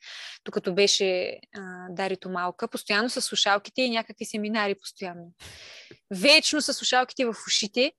[0.45, 5.33] докато беше а, Дарито малка, постоянно с слушалките и някакви семинари постоянно.
[6.11, 7.93] Вечно с слушалките в ушите.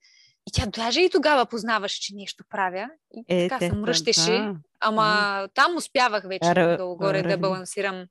[0.48, 2.90] И тя даже и тогава познаваше, че нещо правя.
[3.14, 4.30] И е, така се мръщеше.
[4.30, 4.54] Да.
[4.80, 5.54] Ама mm.
[5.54, 6.76] там успявах вече Р...
[6.76, 8.06] долу-горе да балансирам.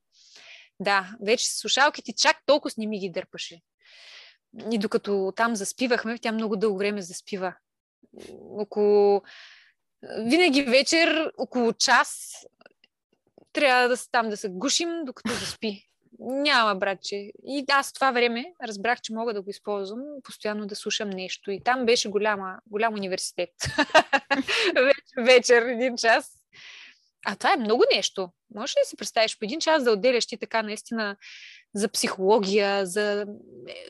[0.80, 3.60] Да, вече с слушалките чак толкова не ми ги дърпаше.
[4.72, 7.54] И докато там заспивахме, тя много дълго време заспива
[8.58, 9.22] около...
[10.18, 12.32] Винаги вечер, около час,
[13.52, 15.90] трябва да там да се гушим, докато заспи.
[16.18, 17.16] Няма, братче.
[17.46, 21.50] И аз това време разбрах, че мога да го използвам постоянно да слушам нещо.
[21.50, 23.50] И там беше голяма, голям университет.
[25.16, 26.30] вечер, един час.
[27.26, 28.30] А това е много нещо.
[28.54, 31.16] Може ли да си представиш по един час да отделяш ти така наистина
[31.74, 33.26] за психология, за,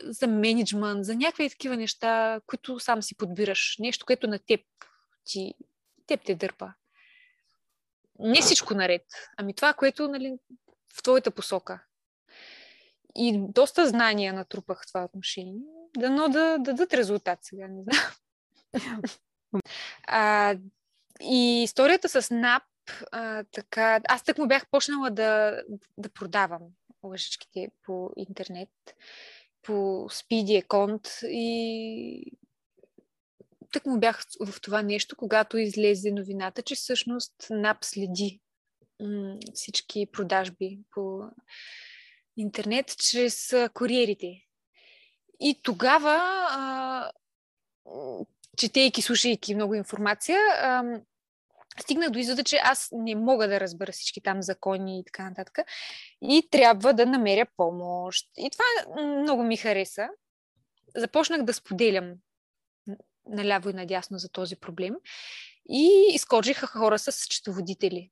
[0.04, 3.76] за менеджмент, за някакви такива неща, които сам си подбираш.
[3.78, 4.60] Нещо, което на теб
[5.24, 5.54] ти,
[6.06, 6.72] теб те дърпа.
[8.18, 9.06] Не всичко наред,
[9.36, 10.38] ами това, което нали,
[10.94, 11.82] в твоята посока.
[13.16, 15.60] И доста знания натрупах в това отношение.
[15.96, 19.02] Дано да, да дадат резултат сега, не знам.
[20.06, 20.56] а,
[21.20, 22.62] и историята с НАП,
[23.12, 25.62] а, така, аз так му бях почнала да,
[25.98, 26.62] да продавам
[27.03, 28.70] лъжичките по интернет,
[29.62, 29.72] по
[30.11, 32.32] Speedy аккаунт и
[33.72, 38.40] так му бях в това нещо, когато излезе новината, че всъщност НАП следи
[39.55, 41.22] всички продажби по
[42.36, 44.46] интернет чрез куриерите.
[45.40, 47.12] И тогава,
[48.57, 50.38] четейки, слушайки много информация,
[51.78, 55.58] стигнах до извода, че аз не мога да разбера всички там закони и така нататък.
[56.22, 58.28] И трябва да намеря помощ.
[58.38, 58.64] И това
[59.02, 60.08] много ми хареса.
[60.96, 62.14] Започнах да споделям
[63.26, 64.94] наляво и надясно за този проблем.
[65.68, 68.10] И изкочиха хора с счетоводители.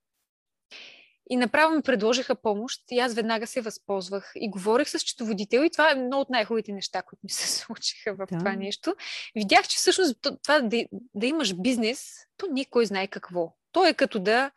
[1.30, 4.32] И направо ми предложиха помощ и аз веднага се възползвах.
[4.36, 8.14] И говорих с счетоводител и това е едно от най-хубавите неща, които ми се случиха
[8.14, 8.38] в да.
[8.38, 8.94] това нещо.
[9.34, 13.54] Видях, че всъщност това да, да имаш бизнес, то никой знае какво.
[13.72, 14.50] То е като да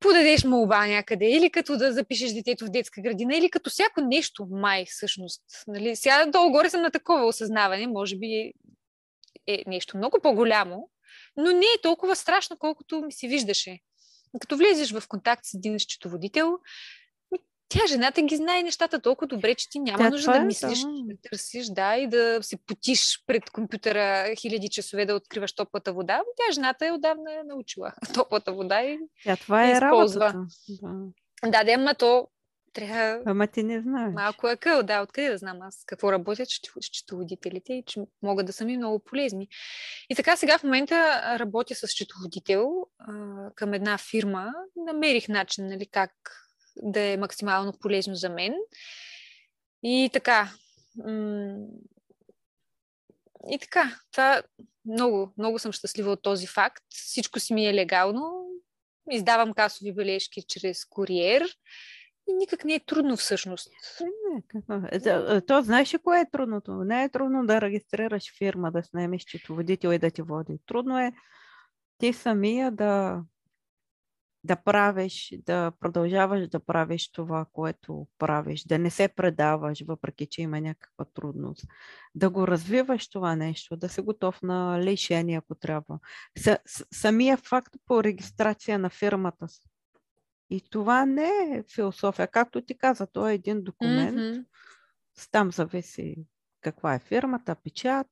[0.00, 4.46] подадеш молба някъде, или като да запишеш детето в детска градина, или като всяко нещо
[4.50, 5.42] май всъщност.
[5.66, 5.96] Нали?
[5.96, 8.52] Сега долу-горе съм на такова осъзнаване, може би
[9.46, 10.90] е нещо много по-голямо,
[11.36, 13.78] но не е толкова страшно, колкото ми се виждаше.
[14.40, 16.58] Като влезеш в контакт с един счетоводител,
[17.68, 20.80] тя жената ги знае нещата толкова добре, че ти няма да, нужда да е, мислиш,
[20.80, 20.88] да.
[21.04, 26.22] да търсиш, да, и да се потиш пред компютъра хиляди часове да откриваш топлата вода.
[26.36, 30.26] Тя жената е отдавна научила топлата вода и Тя, това е използва.
[30.26, 30.46] Работата.
[31.42, 32.28] Да, да, да, ама то
[32.78, 33.22] трябва...
[33.26, 34.14] Ама ти не знаеш.
[34.14, 36.48] Малко е къл, да, откъде да знам аз какво работят
[36.80, 39.48] счетоводителите и че могат да са ми много полезни.
[40.10, 43.12] И така сега в момента работя с счетоводител а,
[43.54, 44.52] към една фирма.
[44.76, 46.12] Намерих начин, нали, как
[46.82, 48.54] да е максимално полезно за мен.
[49.82, 50.50] И така.
[50.96, 51.66] М-
[53.50, 54.42] и така, това
[54.84, 56.84] много, много съм щастлива от този факт.
[56.90, 58.44] Всичко си ми е легално.
[59.10, 61.56] Издавам касови бележки чрез куриер.
[62.28, 63.70] Никак не е трудно всъщност.
[64.92, 66.72] Е, е, то знаеш ли кое е трудното?
[66.72, 70.58] Не е трудно да регистрираш фирма, да снемеш счетоводител и да ти води.
[70.66, 71.12] Трудно е
[71.98, 73.22] ти самия да,
[74.44, 80.42] да правиш, да продължаваш да правиш това, което правиш, да не се предаваш, въпреки че
[80.42, 81.64] има някаква трудност,
[82.14, 85.98] да го развиваш това нещо, да си готов на лишение, ако трябва.
[86.92, 89.46] самия факт по регистрация на фирмата
[90.50, 92.28] и това не е философия.
[92.28, 94.18] Както ти каза, то е един документ.
[94.18, 94.44] Mm-hmm.
[95.30, 96.16] Там зависи
[96.60, 98.06] каква е фирмата, печат.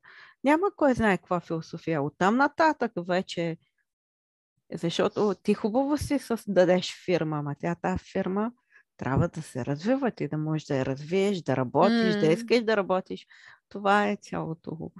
[0.44, 2.02] Няма кой знае каква философия.
[2.02, 3.56] Оттам нататък вече
[4.72, 8.52] защото ти хубаво си създадеш фирма, ама тя тази фирма
[8.96, 12.20] трябва да се развива, ти да можеш да я развиеш, да работиш, mm.
[12.20, 13.26] да искаш да работиш.
[13.68, 14.90] Това е цялото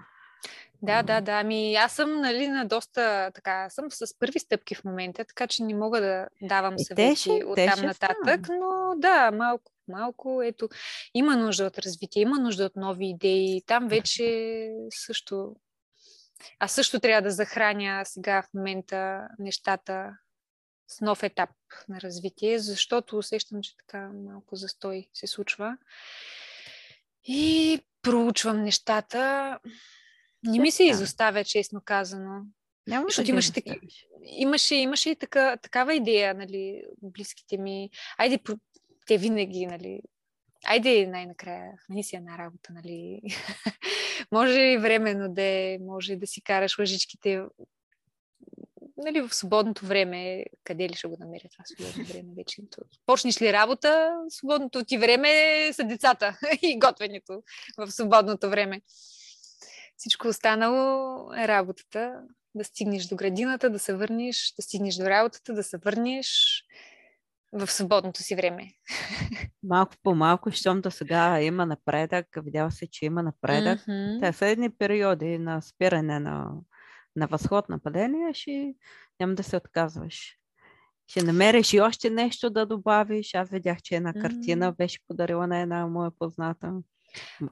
[0.82, 1.32] да, да, да.
[1.32, 5.62] Ами аз съм нали, на доста така, съм с първи стъпки в момента, така че
[5.62, 10.68] не мога да давам е, съвети от там нататък, но да, малко, малко, ето,
[11.14, 13.62] има нужда от развитие, има нужда от нови идеи.
[13.66, 15.56] Там вече също
[16.58, 20.16] аз също трябва да захраня сега в момента нещата
[20.88, 21.50] с нов етап
[21.88, 25.76] на развитие, защото усещам, че така малко застой се случва.
[27.24, 29.58] И проучвам нещата.
[30.44, 32.42] Не ми се изоставя, честно казано.
[32.86, 33.80] Няма Защото имаше, таки,
[34.24, 37.90] имаше, имаше и така, такава идея, нали, близките ми.
[38.18, 38.38] Айде,
[39.06, 40.00] те винаги, нали,
[40.64, 43.20] айде най-накрая, хвани си една работа, нали.
[44.32, 47.42] може и временно да е, може да си караш лъжичките
[48.96, 52.62] нали, в свободното време, къде ли ще го намеря това свободно време вече?
[53.06, 55.28] Почнеш ли работа, свободното ти време
[55.72, 57.42] са децата и готвенето
[57.78, 58.80] в свободното време.
[59.96, 62.22] Всичко останало е работата.
[62.54, 66.62] Да стигнеш до градината, да се върнеш, да стигнеш до работата, да се върнеш
[67.52, 68.72] в свободното си време.
[69.62, 73.80] Малко по малко, щом до сега има напредък, видява се, че има напредък.
[73.80, 74.20] Mm-hmm.
[74.20, 76.50] Те са едни периоди на спиране на,
[77.16, 78.74] на възход на падение, ще
[79.20, 80.36] няма да се отказваш.
[81.06, 83.34] Ще намериш и още нещо да добавиш.
[83.34, 84.76] Аз видях, че една картина mm-hmm.
[84.76, 86.72] беше подарила на една моя позната.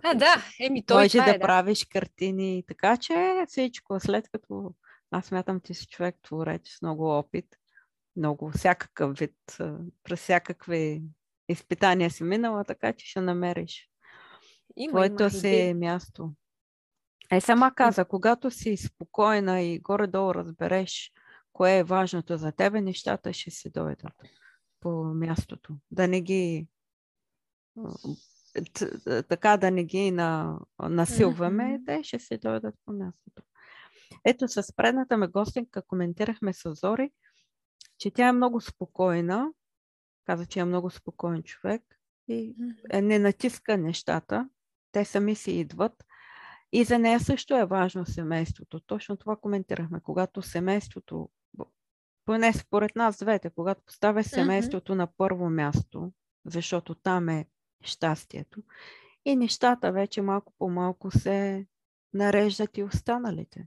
[0.03, 4.75] А, да, еми той Може да е, правиш картини, така че всичко, след като
[5.11, 7.47] аз смятам, ти си човек творец с много опит,
[8.17, 9.37] много всякакъв вид,
[10.03, 11.03] през всякакви
[11.49, 13.89] изпитания си минала, така че ще намериш
[14.77, 15.75] Има, твоето има си идеи.
[15.75, 16.33] място.
[17.31, 21.13] Е, сама каза, когато си спокойна и горе-долу разбереш
[21.53, 24.13] кое е важното за тебе, нещата ще си дойдат
[24.81, 25.77] по мястото.
[25.91, 26.67] Да не ги
[29.29, 33.43] така да не ги на, насилваме, те ще си дойдат по мястото.
[34.25, 37.11] Ето с предната ме гостенка коментирахме с Зори,
[37.99, 39.53] че тя е много спокойна.
[40.25, 41.83] Каза, че е много спокоен човек
[42.29, 42.55] и
[42.91, 44.49] е, не натиска нещата.
[44.93, 46.05] Те сами си идват.
[46.73, 48.81] И за нея също е важно семейството.
[48.81, 50.01] Точно това коментирахме.
[50.01, 51.31] Когато семейството,
[52.25, 56.13] поне според нас двете, когато поставя семейството на първо място,
[56.47, 57.47] защото там е
[57.85, 58.63] щастието,
[59.25, 61.67] и нещата вече малко по малко се
[62.15, 63.67] нареждат и останалите.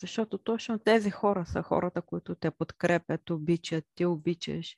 [0.00, 4.76] Защото точно тези хора са хората, които те подкрепят, обичат, ти обичаш,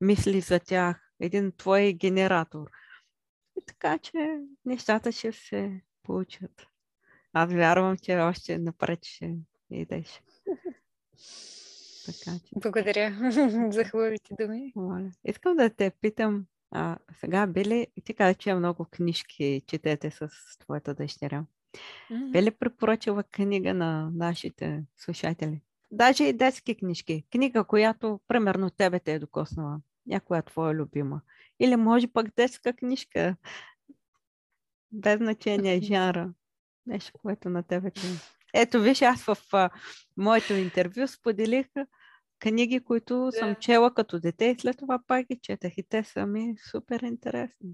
[0.00, 2.70] мисли за тях, един твой генератор.
[3.58, 6.66] И така че нещата ще се получат.
[7.32, 9.36] Аз вярвам, че още напред ще
[9.70, 10.22] идеш.
[12.06, 13.10] Така че, Благодаря
[13.72, 14.72] за хубавите думи.
[14.76, 15.10] моля.
[15.24, 20.94] Искам да те питам, а, сега били, ти каза, че много книжки четете с твоята
[20.94, 21.44] дъщеря.
[22.30, 25.60] Би ли препоръчала книга на нашите слушатели?
[25.90, 27.24] Даже и детски книжки.
[27.32, 29.80] Книга, която примерно тебе те е докоснала.
[30.06, 31.20] Някоя твоя любима.
[31.60, 33.36] Или може пък детска книжка.
[34.92, 36.32] Без значение жанра.
[36.86, 38.00] Нещо, което на тебе те...
[38.54, 39.70] Ето, виж, аз в а,
[40.16, 41.66] моето интервю споделих
[42.38, 43.58] книги, които съм Да.
[43.58, 45.72] чела като дете и след това пак ги четах.
[45.76, 47.70] И те са ми супер интересни.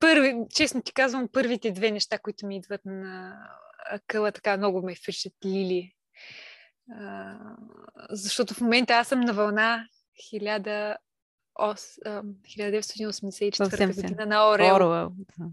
[0.00, 3.36] Първи, честно ти казвам, първите две неща, които ми идват на
[4.06, 5.92] къла, така много ме впечатлили.
[6.92, 7.34] А,
[8.10, 9.88] защото в момента аз съм на вълна
[10.32, 10.96] 1000
[11.60, 13.94] ос- а, 1984 80.
[14.02, 14.76] година на Орел.
[14.76, 15.12] Оруел.
[15.38, 15.46] Да.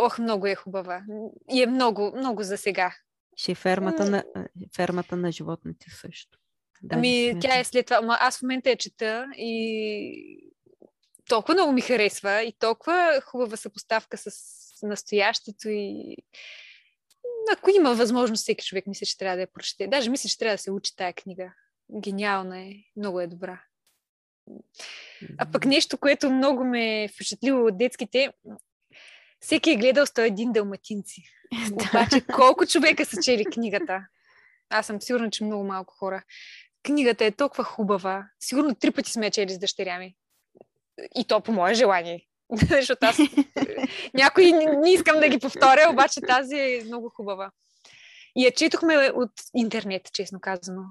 [0.00, 1.02] Ох, много е хубава.
[1.50, 2.94] И е много, много за сега.
[3.38, 4.24] Ще и фермата на,
[4.76, 6.38] фермата на животните също.
[6.82, 7.98] Даже Ами, тя е след това.
[7.98, 10.52] Ама аз в момента я чета и
[11.28, 14.30] толкова много ми харесва и толкова хубава съпоставка с
[14.82, 16.16] настоящето и
[17.52, 19.86] ако има възможност, всеки човек мисля, че трябва да я прочете.
[19.86, 21.52] Даже мисля, че трябва да се учи тая книга.
[22.00, 23.62] Гениална е, много е добра.
[25.38, 28.32] А пък нещо, което много ме е впечатлило от детските,
[29.40, 31.22] всеки е гледал 101 далматинци.
[31.72, 34.06] Обаче колко човека са чели книгата?
[34.70, 36.24] Аз съм сигурна, че много малко хора.
[36.82, 38.28] Книгата е толкова хубава.
[38.40, 40.16] Сигурно три пъти сме чели с дъщеря ми.
[41.14, 42.26] И то по мое желание.
[42.70, 43.18] Защото аз
[44.14, 47.50] някои не искам да ги повторя, обаче тази е много хубава.
[48.36, 50.82] И я четохме от интернет, честно казано.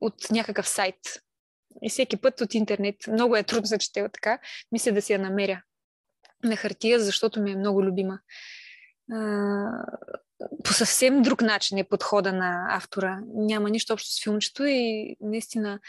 [0.00, 0.96] От някакъв сайт.
[1.82, 2.96] И всеки път от интернет.
[3.08, 4.38] Много е трудно да чете така.
[4.72, 5.62] Мисля да си я намеря
[6.44, 8.18] на хартия, защото ми е много любима.
[10.64, 13.20] По съвсем друг начин е подхода на автора.
[13.34, 15.80] Няма нищо общо с филмчето и наистина,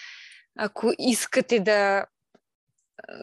[0.56, 2.06] ако искате да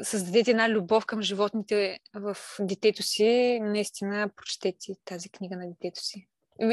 [0.03, 6.29] създадете една любов към животните в детето си, наистина прочетете тази книга на детето си.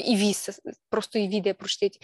[0.05, 0.34] И ви,
[0.89, 1.99] просто и ви да я прочетете.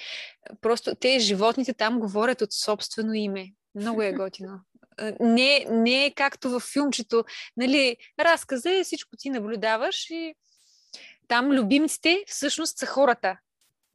[0.62, 3.54] Просто те, животните там говорят от собствено име.
[3.76, 4.60] Много е готино.
[4.98, 7.24] А, Не, не е както в филмчето,
[7.58, 10.36] нали, разказа е, всичко ти наблюдаваш и
[11.28, 13.38] там любимците всъщност са хората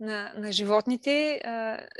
[0.01, 1.41] на, на животните.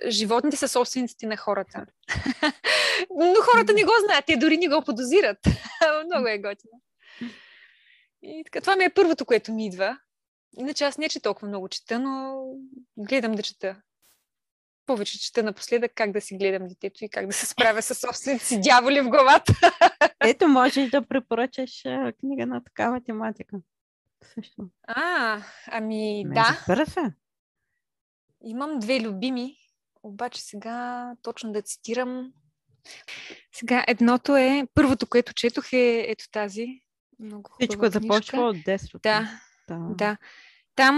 [0.09, 1.87] Животните са собствениците на хората.
[3.11, 5.39] Но хората не го знаят, те дори не го подозират.
[6.07, 6.83] Много е готино.
[8.23, 9.99] И така, това ми е първото, което ми идва.
[10.59, 12.45] Иначе аз не че толкова много чета, но
[12.97, 13.77] гледам да чета.
[14.89, 18.45] Повече чета напоследък как да си гледам детето и как да се справя с собствените
[18.45, 19.53] си дяволи в главата.
[20.25, 21.83] Ето, можеш да препоръчаш
[22.21, 23.57] книга на такава тематика.
[24.35, 24.69] Също.
[24.87, 26.87] А, ами Ме, да.
[26.87, 27.15] Се.
[28.45, 29.57] Имам две любими,
[30.03, 32.33] обаче сега точно да цитирам.
[33.53, 36.67] Сега едното е, първото, което четох е ето тази.
[37.21, 39.03] Много Всичко започва от детството.
[39.03, 39.79] Да, да.
[39.79, 40.17] да.
[40.75, 40.97] Там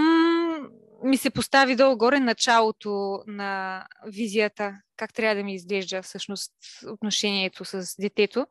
[1.03, 6.53] ми се постави долу-горе началото на визията, как трябва да ми изглежда всъщност
[6.87, 8.47] отношението с детето.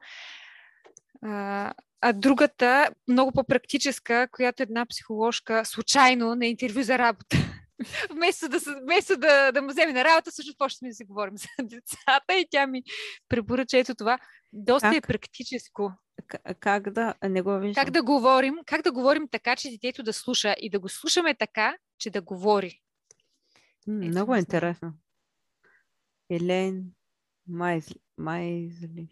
[1.22, 7.36] А, а другата, много по-практическа, която е една психоложка, случайно на интервю за работа.
[8.11, 11.46] вместо да, вместо да, да му вземе на работа, също почнахме да си говорим за
[11.62, 12.82] децата и тя ми
[13.28, 14.18] препоръча ето това.
[14.53, 15.07] Доста е Как?
[15.07, 15.92] практическо.
[16.60, 17.14] Как да...
[17.28, 17.84] Не го виждам.
[17.84, 21.34] Как да говорим, как да говорим така, че детето да слуша и да го слушаме
[21.34, 22.80] така, че да говори.
[23.86, 24.92] М, Ето, Много е интересно.
[26.30, 26.84] Елен
[27.48, 27.94] Майз...
[28.18, 29.08] Майзли.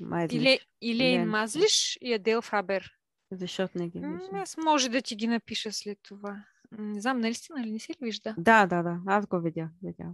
[0.00, 0.36] Майзли.
[0.36, 1.28] Или, Илейн Илейн.
[1.28, 2.90] Мазлиш и Адел Фабер.
[3.30, 4.34] Защото не ги виждам.
[4.34, 6.44] Аз може да ти ги напиша след това.
[6.78, 8.34] Не знам, наистина ли не си ли вижда?
[8.38, 9.00] Да, да, да.
[9.06, 9.70] Аз го видях.
[9.82, 10.12] Видях.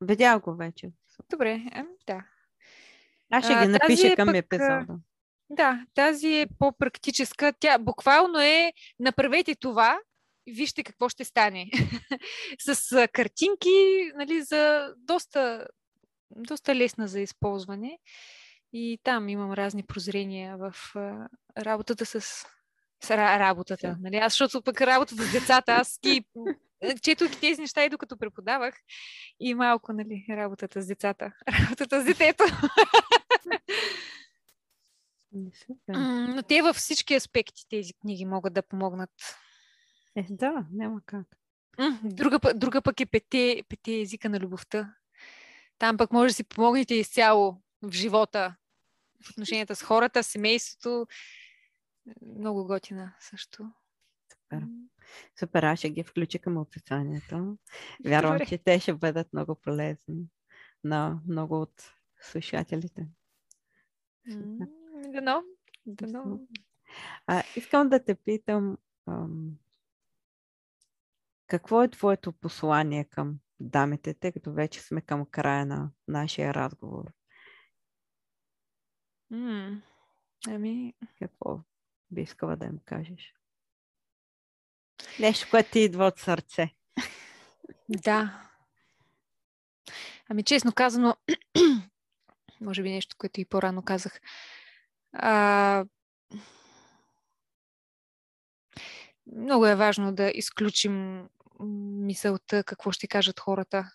[0.00, 0.92] Видях го вече.
[1.30, 2.24] Добре, ем, да.
[3.30, 4.98] Аз ще ги напиша е към пък, епизода.
[5.50, 7.52] Да, тази е по-практическа.
[7.60, 9.98] Тя буквално е направете това
[10.54, 11.70] вижте какво ще стане.
[12.58, 15.66] С картинки, нали, за доста,
[16.30, 17.98] доста лесна за използване.
[18.72, 20.74] И там имам разни прозрения в
[21.58, 22.46] работата с, с
[23.02, 23.96] ра- работата.
[24.00, 24.16] Нали?
[24.16, 26.24] Аз, защото пък работата с децата, аз ги
[27.02, 28.74] четох тези неща и докато преподавах
[29.40, 31.32] и малко, нали, работата с децата.
[31.60, 32.44] Работата с детето.
[35.66, 35.94] Супер.
[36.34, 39.10] Но те във всички аспекти тези книги могат да помогнат.
[40.16, 41.26] Е, да, няма как.
[41.78, 44.94] М, Друга, друга пък е пете, пете езика на любовта.
[45.78, 48.56] Там пък може да си помогнете изцяло в живота,
[49.24, 51.06] в отношенията с хората, семейството.
[52.38, 53.70] Много готина също.
[54.32, 54.66] Супер.
[55.38, 57.56] Супер, аз ще ги включа към описанието.
[58.04, 58.46] Вярвам, Добре.
[58.46, 60.26] че те ще бъдат много полезни
[60.84, 63.06] на много от слушателите.
[64.26, 64.66] м,
[65.06, 65.44] Дано.
[65.86, 66.40] Дано.
[67.26, 69.58] А, искам да те питам, ам,
[71.46, 77.12] какво е твоето послание към дамите, тъй като вече сме към края на нашия разговор?
[79.30, 79.82] М,
[80.48, 81.60] Ами, Какво
[82.10, 83.34] би искала да им кажеш?
[85.20, 86.74] Нещо, което ти идва от сърце.
[87.88, 88.50] Да.
[90.28, 91.16] Ами честно казано,
[92.60, 94.20] може би нещо, което и по-рано казах.
[95.12, 95.84] А,
[99.36, 101.26] много е важно да изключим
[101.60, 103.90] мисълта какво ще кажат хората.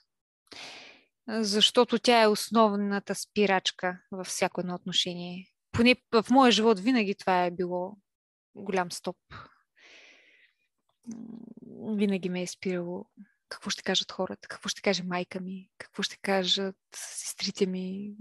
[1.27, 5.47] Защото тя е основната спирачка във всяко едно отношение.
[5.71, 7.97] Поне в моя живот винаги това е било
[8.55, 9.17] голям стоп.
[11.77, 13.05] Винаги ме е спирало
[13.49, 18.13] какво ще кажат хората, какво ще каже майка ми, какво ще кажат сестрите ми.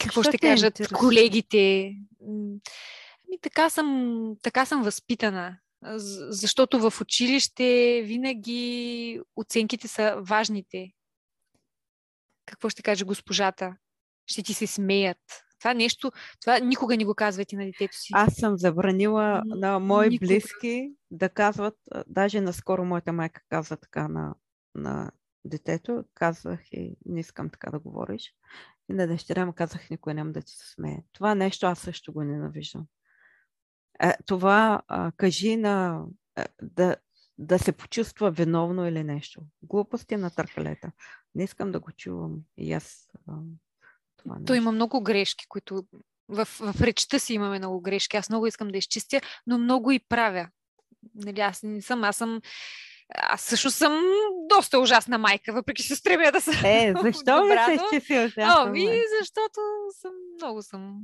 [0.00, 0.98] Какво ще кажат интересува?
[0.98, 1.94] колегите.
[2.22, 5.58] Ами, така съм, така съм възпитана.
[6.28, 10.90] Защото в училище винаги оценките са важните.
[12.46, 13.76] Какво ще каже госпожата?
[14.26, 15.18] Ще ти се смеят.
[15.58, 18.12] Това нещо, това никога не го казвайте на детето си.
[18.12, 20.26] Аз съм забранила на мои никога.
[20.26, 21.74] близки да казват,
[22.06, 24.34] даже наскоро моята майка каза така на,
[24.74, 25.10] на
[25.44, 28.34] детето, казах и не искам така да говориш.
[28.90, 31.02] И на дъщеря му казах, никой няма да ти се смее.
[31.12, 32.86] Това нещо аз също го ненавиждам.
[34.02, 36.04] Е, това а, кажи на
[36.38, 36.96] е, да,
[37.38, 39.42] да се почувства виновно или нещо.
[39.62, 40.92] Глупости на търкалета.
[41.34, 42.36] Не искам да го чувам.
[42.56, 43.32] И аз а,
[44.16, 45.84] това То има много грешки, които
[46.28, 48.16] в, в речта си имаме много грешки.
[48.16, 50.48] Аз много искам да изчистя, но много и правя.
[51.14, 52.40] Нали, аз не съм, аз съм
[53.10, 54.02] аз също съм
[54.48, 57.72] доста ужасна майка, въпреки че се стремя да съм Е, защо ми се добрата.
[57.74, 58.54] изчисли ужасно?
[58.58, 58.88] Ами,
[59.20, 59.60] защото
[59.92, 61.00] съм много съм,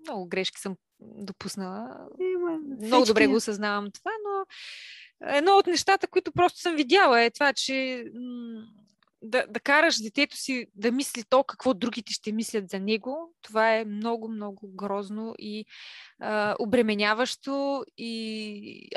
[0.00, 1.96] много грешки съм допуснала.
[2.32, 4.44] Има Много добре всички- го осъзнавам това, но
[5.28, 8.04] едно от нещата, които просто съм видяла е това, че
[9.22, 13.74] да, да караш детето си да мисли то какво другите ще мислят за него, това
[13.74, 15.64] е много, много грозно и
[16.20, 18.88] а, обременяващо и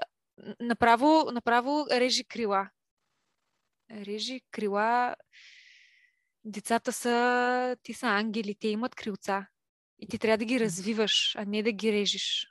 [0.59, 2.69] направо, направо режи крила.
[3.91, 5.15] Режи крила.
[6.43, 9.47] Децата са, те са ангели, те имат крилца.
[9.99, 12.47] И ти трябва да ги развиваш, а не да ги режеш.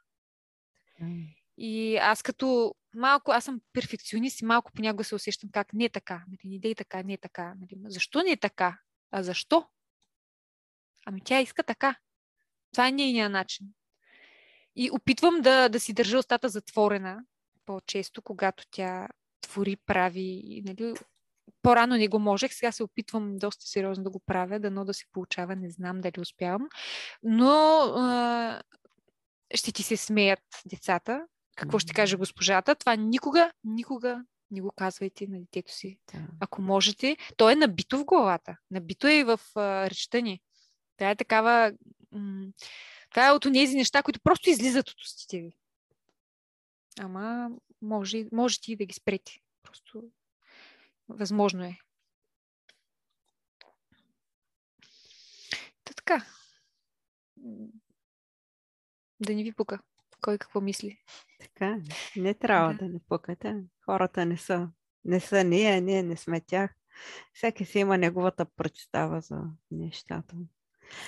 [1.01, 1.24] М.
[1.59, 5.89] И аз като малко, аз съм перфекционист и малко понякога се усещам как не е
[5.89, 6.24] така.
[6.28, 7.55] Нали, не дей така, не е така.
[7.61, 8.78] Нали, защо не е така?
[9.11, 9.69] А защо?
[11.06, 11.97] Ами тя иска така.
[12.73, 13.66] Това е нейният начин.
[14.77, 17.24] И опитвам да, да си държа устата затворена
[17.66, 19.09] по-често, когато тя
[19.41, 20.62] твори, прави.
[20.65, 20.95] Нали,
[21.62, 25.05] по-рано не го можех, сега се опитвам доста сериозно да го правя, дано да се
[25.12, 26.69] получава, не знам дали успявам.
[27.23, 27.51] Но
[27.97, 28.62] а,
[29.55, 31.27] ще ти се смеят децата.
[31.57, 32.74] Какво ще каже госпожата?
[32.74, 35.99] Това никога, никога не го казвайте на детето си.
[36.12, 36.20] Да.
[36.41, 38.57] Ако можете, то е набито в главата.
[38.70, 40.41] Набито е и в а, речта ни.
[40.97, 41.73] Това е такава...
[42.12, 42.47] М-
[43.11, 45.57] това е от тези неща, които просто излизат от устите ви.
[47.00, 47.50] Ама
[47.82, 49.32] може, можете и да ги спрете.
[49.62, 50.02] Просто
[51.08, 51.78] възможно е.
[55.84, 56.26] Та така.
[59.20, 59.80] Да не ви пука.
[60.20, 60.98] Кой какво мисли.
[61.40, 61.80] Така, е.
[62.20, 62.78] не трябва Да.
[62.78, 63.64] да ни пукате.
[63.84, 64.70] Хората не са,
[65.04, 66.74] не са ние, ние не сме тях.
[67.32, 70.36] Всеки си има неговата представа за нещата.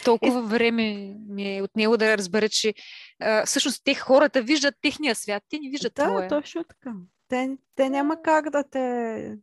[0.04, 0.46] Толкова и...
[0.46, 2.74] време ми е отнело да разбера, че
[3.20, 6.28] а, всъщност те хората виждат техния свят, те не виждат да, твоя.
[6.28, 6.92] Да, точно така.
[7.28, 9.36] Те, те няма как да те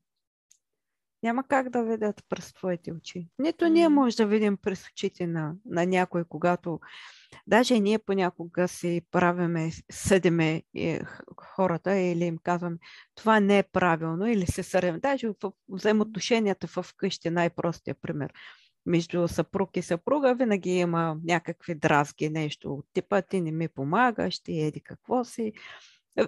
[1.23, 3.27] няма как да видят през твоите очи.
[3.39, 6.79] Нито ние може да видим през очите на, на някой, когато
[7.47, 10.63] даже ние понякога си правиме, съдиме
[11.37, 12.77] хората или им казваме,
[13.15, 14.99] това не е правилно или се сърдим.
[14.99, 18.33] Даже в взаимоотношенията в къщи, най-простия пример.
[18.85, 24.39] Между съпруг и съпруга винаги има някакви дразги, нещо от типа ти не ми помагаш,
[24.39, 25.53] ти еди какво си.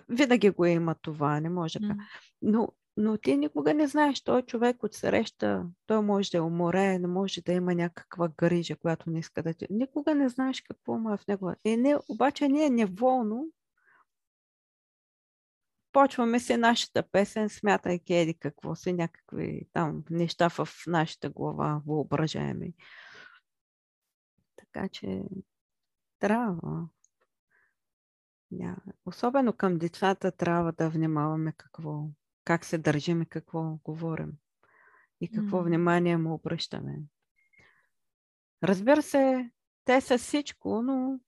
[0.09, 1.79] Винаги го има това, не може.
[1.79, 1.95] Mm.
[2.41, 7.11] Но но ти никога не знаеш, той човек от среща, той може да е уморен,
[7.11, 9.67] може да има някаква грижа, която не иска да ти.
[9.69, 11.53] Никога не знаеш какво има в него.
[11.65, 13.47] И не, обаче ние неволно
[15.95, 22.73] почваме се нашата песен, смятайки еди какво си, някакви там неща в нашата глава, въображаеми.
[24.55, 25.23] Така че
[26.19, 26.87] трябва.
[29.05, 32.07] Особено към децата трябва да внимаваме какво
[32.43, 34.31] как се държим и какво говорим
[35.21, 35.63] и какво mm.
[35.63, 36.99] внимание му обръщаме.
[38.63, 39.51] Разбира се,
[39.85, 41.19] те са всичко, но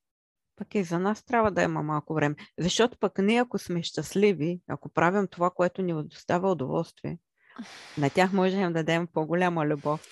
[0.58, 2.36] пък и за нас трябва да има малко време.
[2.60, 7.18] Защото пък ние, ако сме щастливи, ако правим това, което ни доставя удоволствие,
[7.98, 10.08] на тях може да дадем по-голяма любов.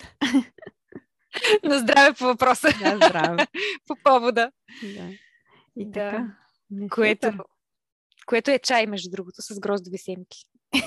[1.64, 2.68] На здраве по въпроса.
[2.82, 3.46] На здраве.
[3.86, 4.50] по повода.
[4.82, 5.10] Да.
[5.76, 6.10] И да.
[6.10, 6.36] така.
[6.90, 7.32] Което,
[8.26, 10.38] което е чай, между другото, с гроздови семки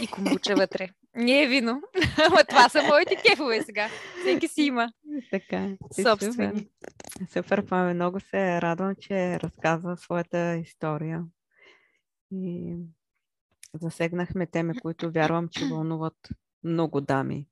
[0.01, 0.89] и комбуча вътре.
[1.15, 1.81] Не е вино.
[2.27, 3.89] Ама това са моите кефове сега.
[4.21, 4.91] Всеки си има.
[5.31, 5.69] Така.
[6.01, 6.67] Собствени.
[7.27, 7.93] Супер, Паме.
[7.93, 11.23] Много се радвам, че разказва своята история.
[12.31, 12.75] И
[13.73, 16.29] засегнахме теми, които вярвам, че вълнуват
[16.63, 17.47] много дами.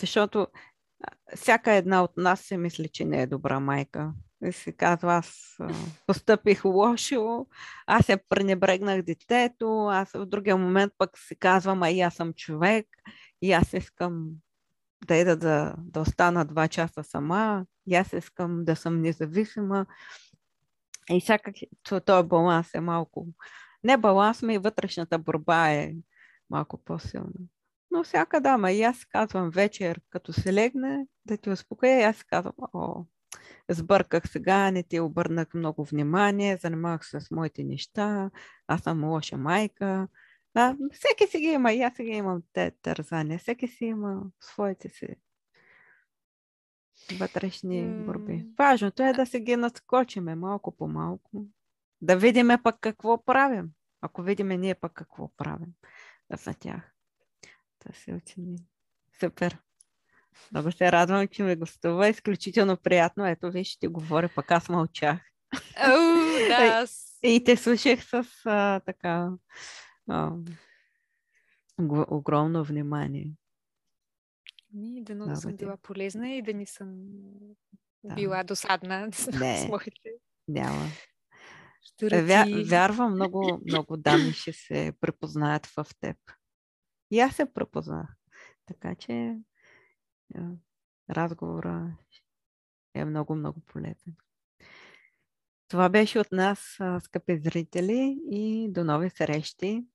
[0.00, 0.46] Защото
[1.34, 4.12] всяка една от нас се мисли, че не е добра майка.
[4.44, 5.56] И си казва, аз
[6.06, 7.46] постъпих лошо,
[7.86, 12.32] аз се пренебрегнах детето, аз в другия момент пък си казвам, а и аз съм
[12.32, 12.86] човек,
[13.42, 14.30] и аз искам
[15.04, 19.86] да ида да, да остана два часа сама, и аз искам да съм независима.
[21.10, 21.54] И всякак
[22.04, 23.26] този баланс е малко...
[23.84, 25.94] Не баланс, но и вътрешната борба е
[26.50, 27.32] малко по-силна.
[27.90, 32.24] Но всяка дама, и аз казвам вечер, като се легне, да ти успокоя, и аз
[32.24, 33.04] казвам, о,
[33.70, 38.30] сбърках сега, не ти обърнах много внимание, занимавах се с моите неща,
[38.66, 40.08] аз съм лоша майка.
[40.54, 43.38] А, всеки си ги има, и аз си ги имам те тързания.
[43.38, 45.06] Всеки си има своите си
[47.12, 48.46] вътрешни борби.
[48.58, 51.46] Важното е да се ги надскочиме малко по малко.
[52.00, 53.68] Да видим пък какво правим.
[54.00, 55.72] Ако видим ние пък какво правим
[56.44, 56.92] за тях.
[57.86, 58.58] Да се оцени.
[59.20, 59.58] Супер.
[60.52, 62.08] Много се радвам, че ме гостува.
[62.08, 63.26] Изключително приятно.
[63.26, 65.20] Ето, виж, ще говоря, пък аз мълчах.
[65.56, 66.86] Oh, да.
[67.28, 69.30] И те слушах с а, така
[70.08, 70.36] а,
[72.10, 73.32] огромно внимание.
[74.72, 77.06] Ми, да много съм била полезна и да не съм
[78.04, 78.14] да.
[78.14, 79.00] била досадна
[79.40, 80.10] не, с моите.
[80.48, 80.86] Няма.
[82.02, 86.16] Вя, вярвам, много, много дами ще се препознаят в теб.
[87.10, 88.16] И аз се препознах.
[88.66, 89.38] Така че
[91.10, 91.96] разговора
[92.94, 94.16] е много, много полезен.
[95.68, 99.86] Това беше от нас, скъпи зрители, и до нови срещи.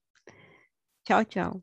[1.04, 1.62] Tchau, tchau.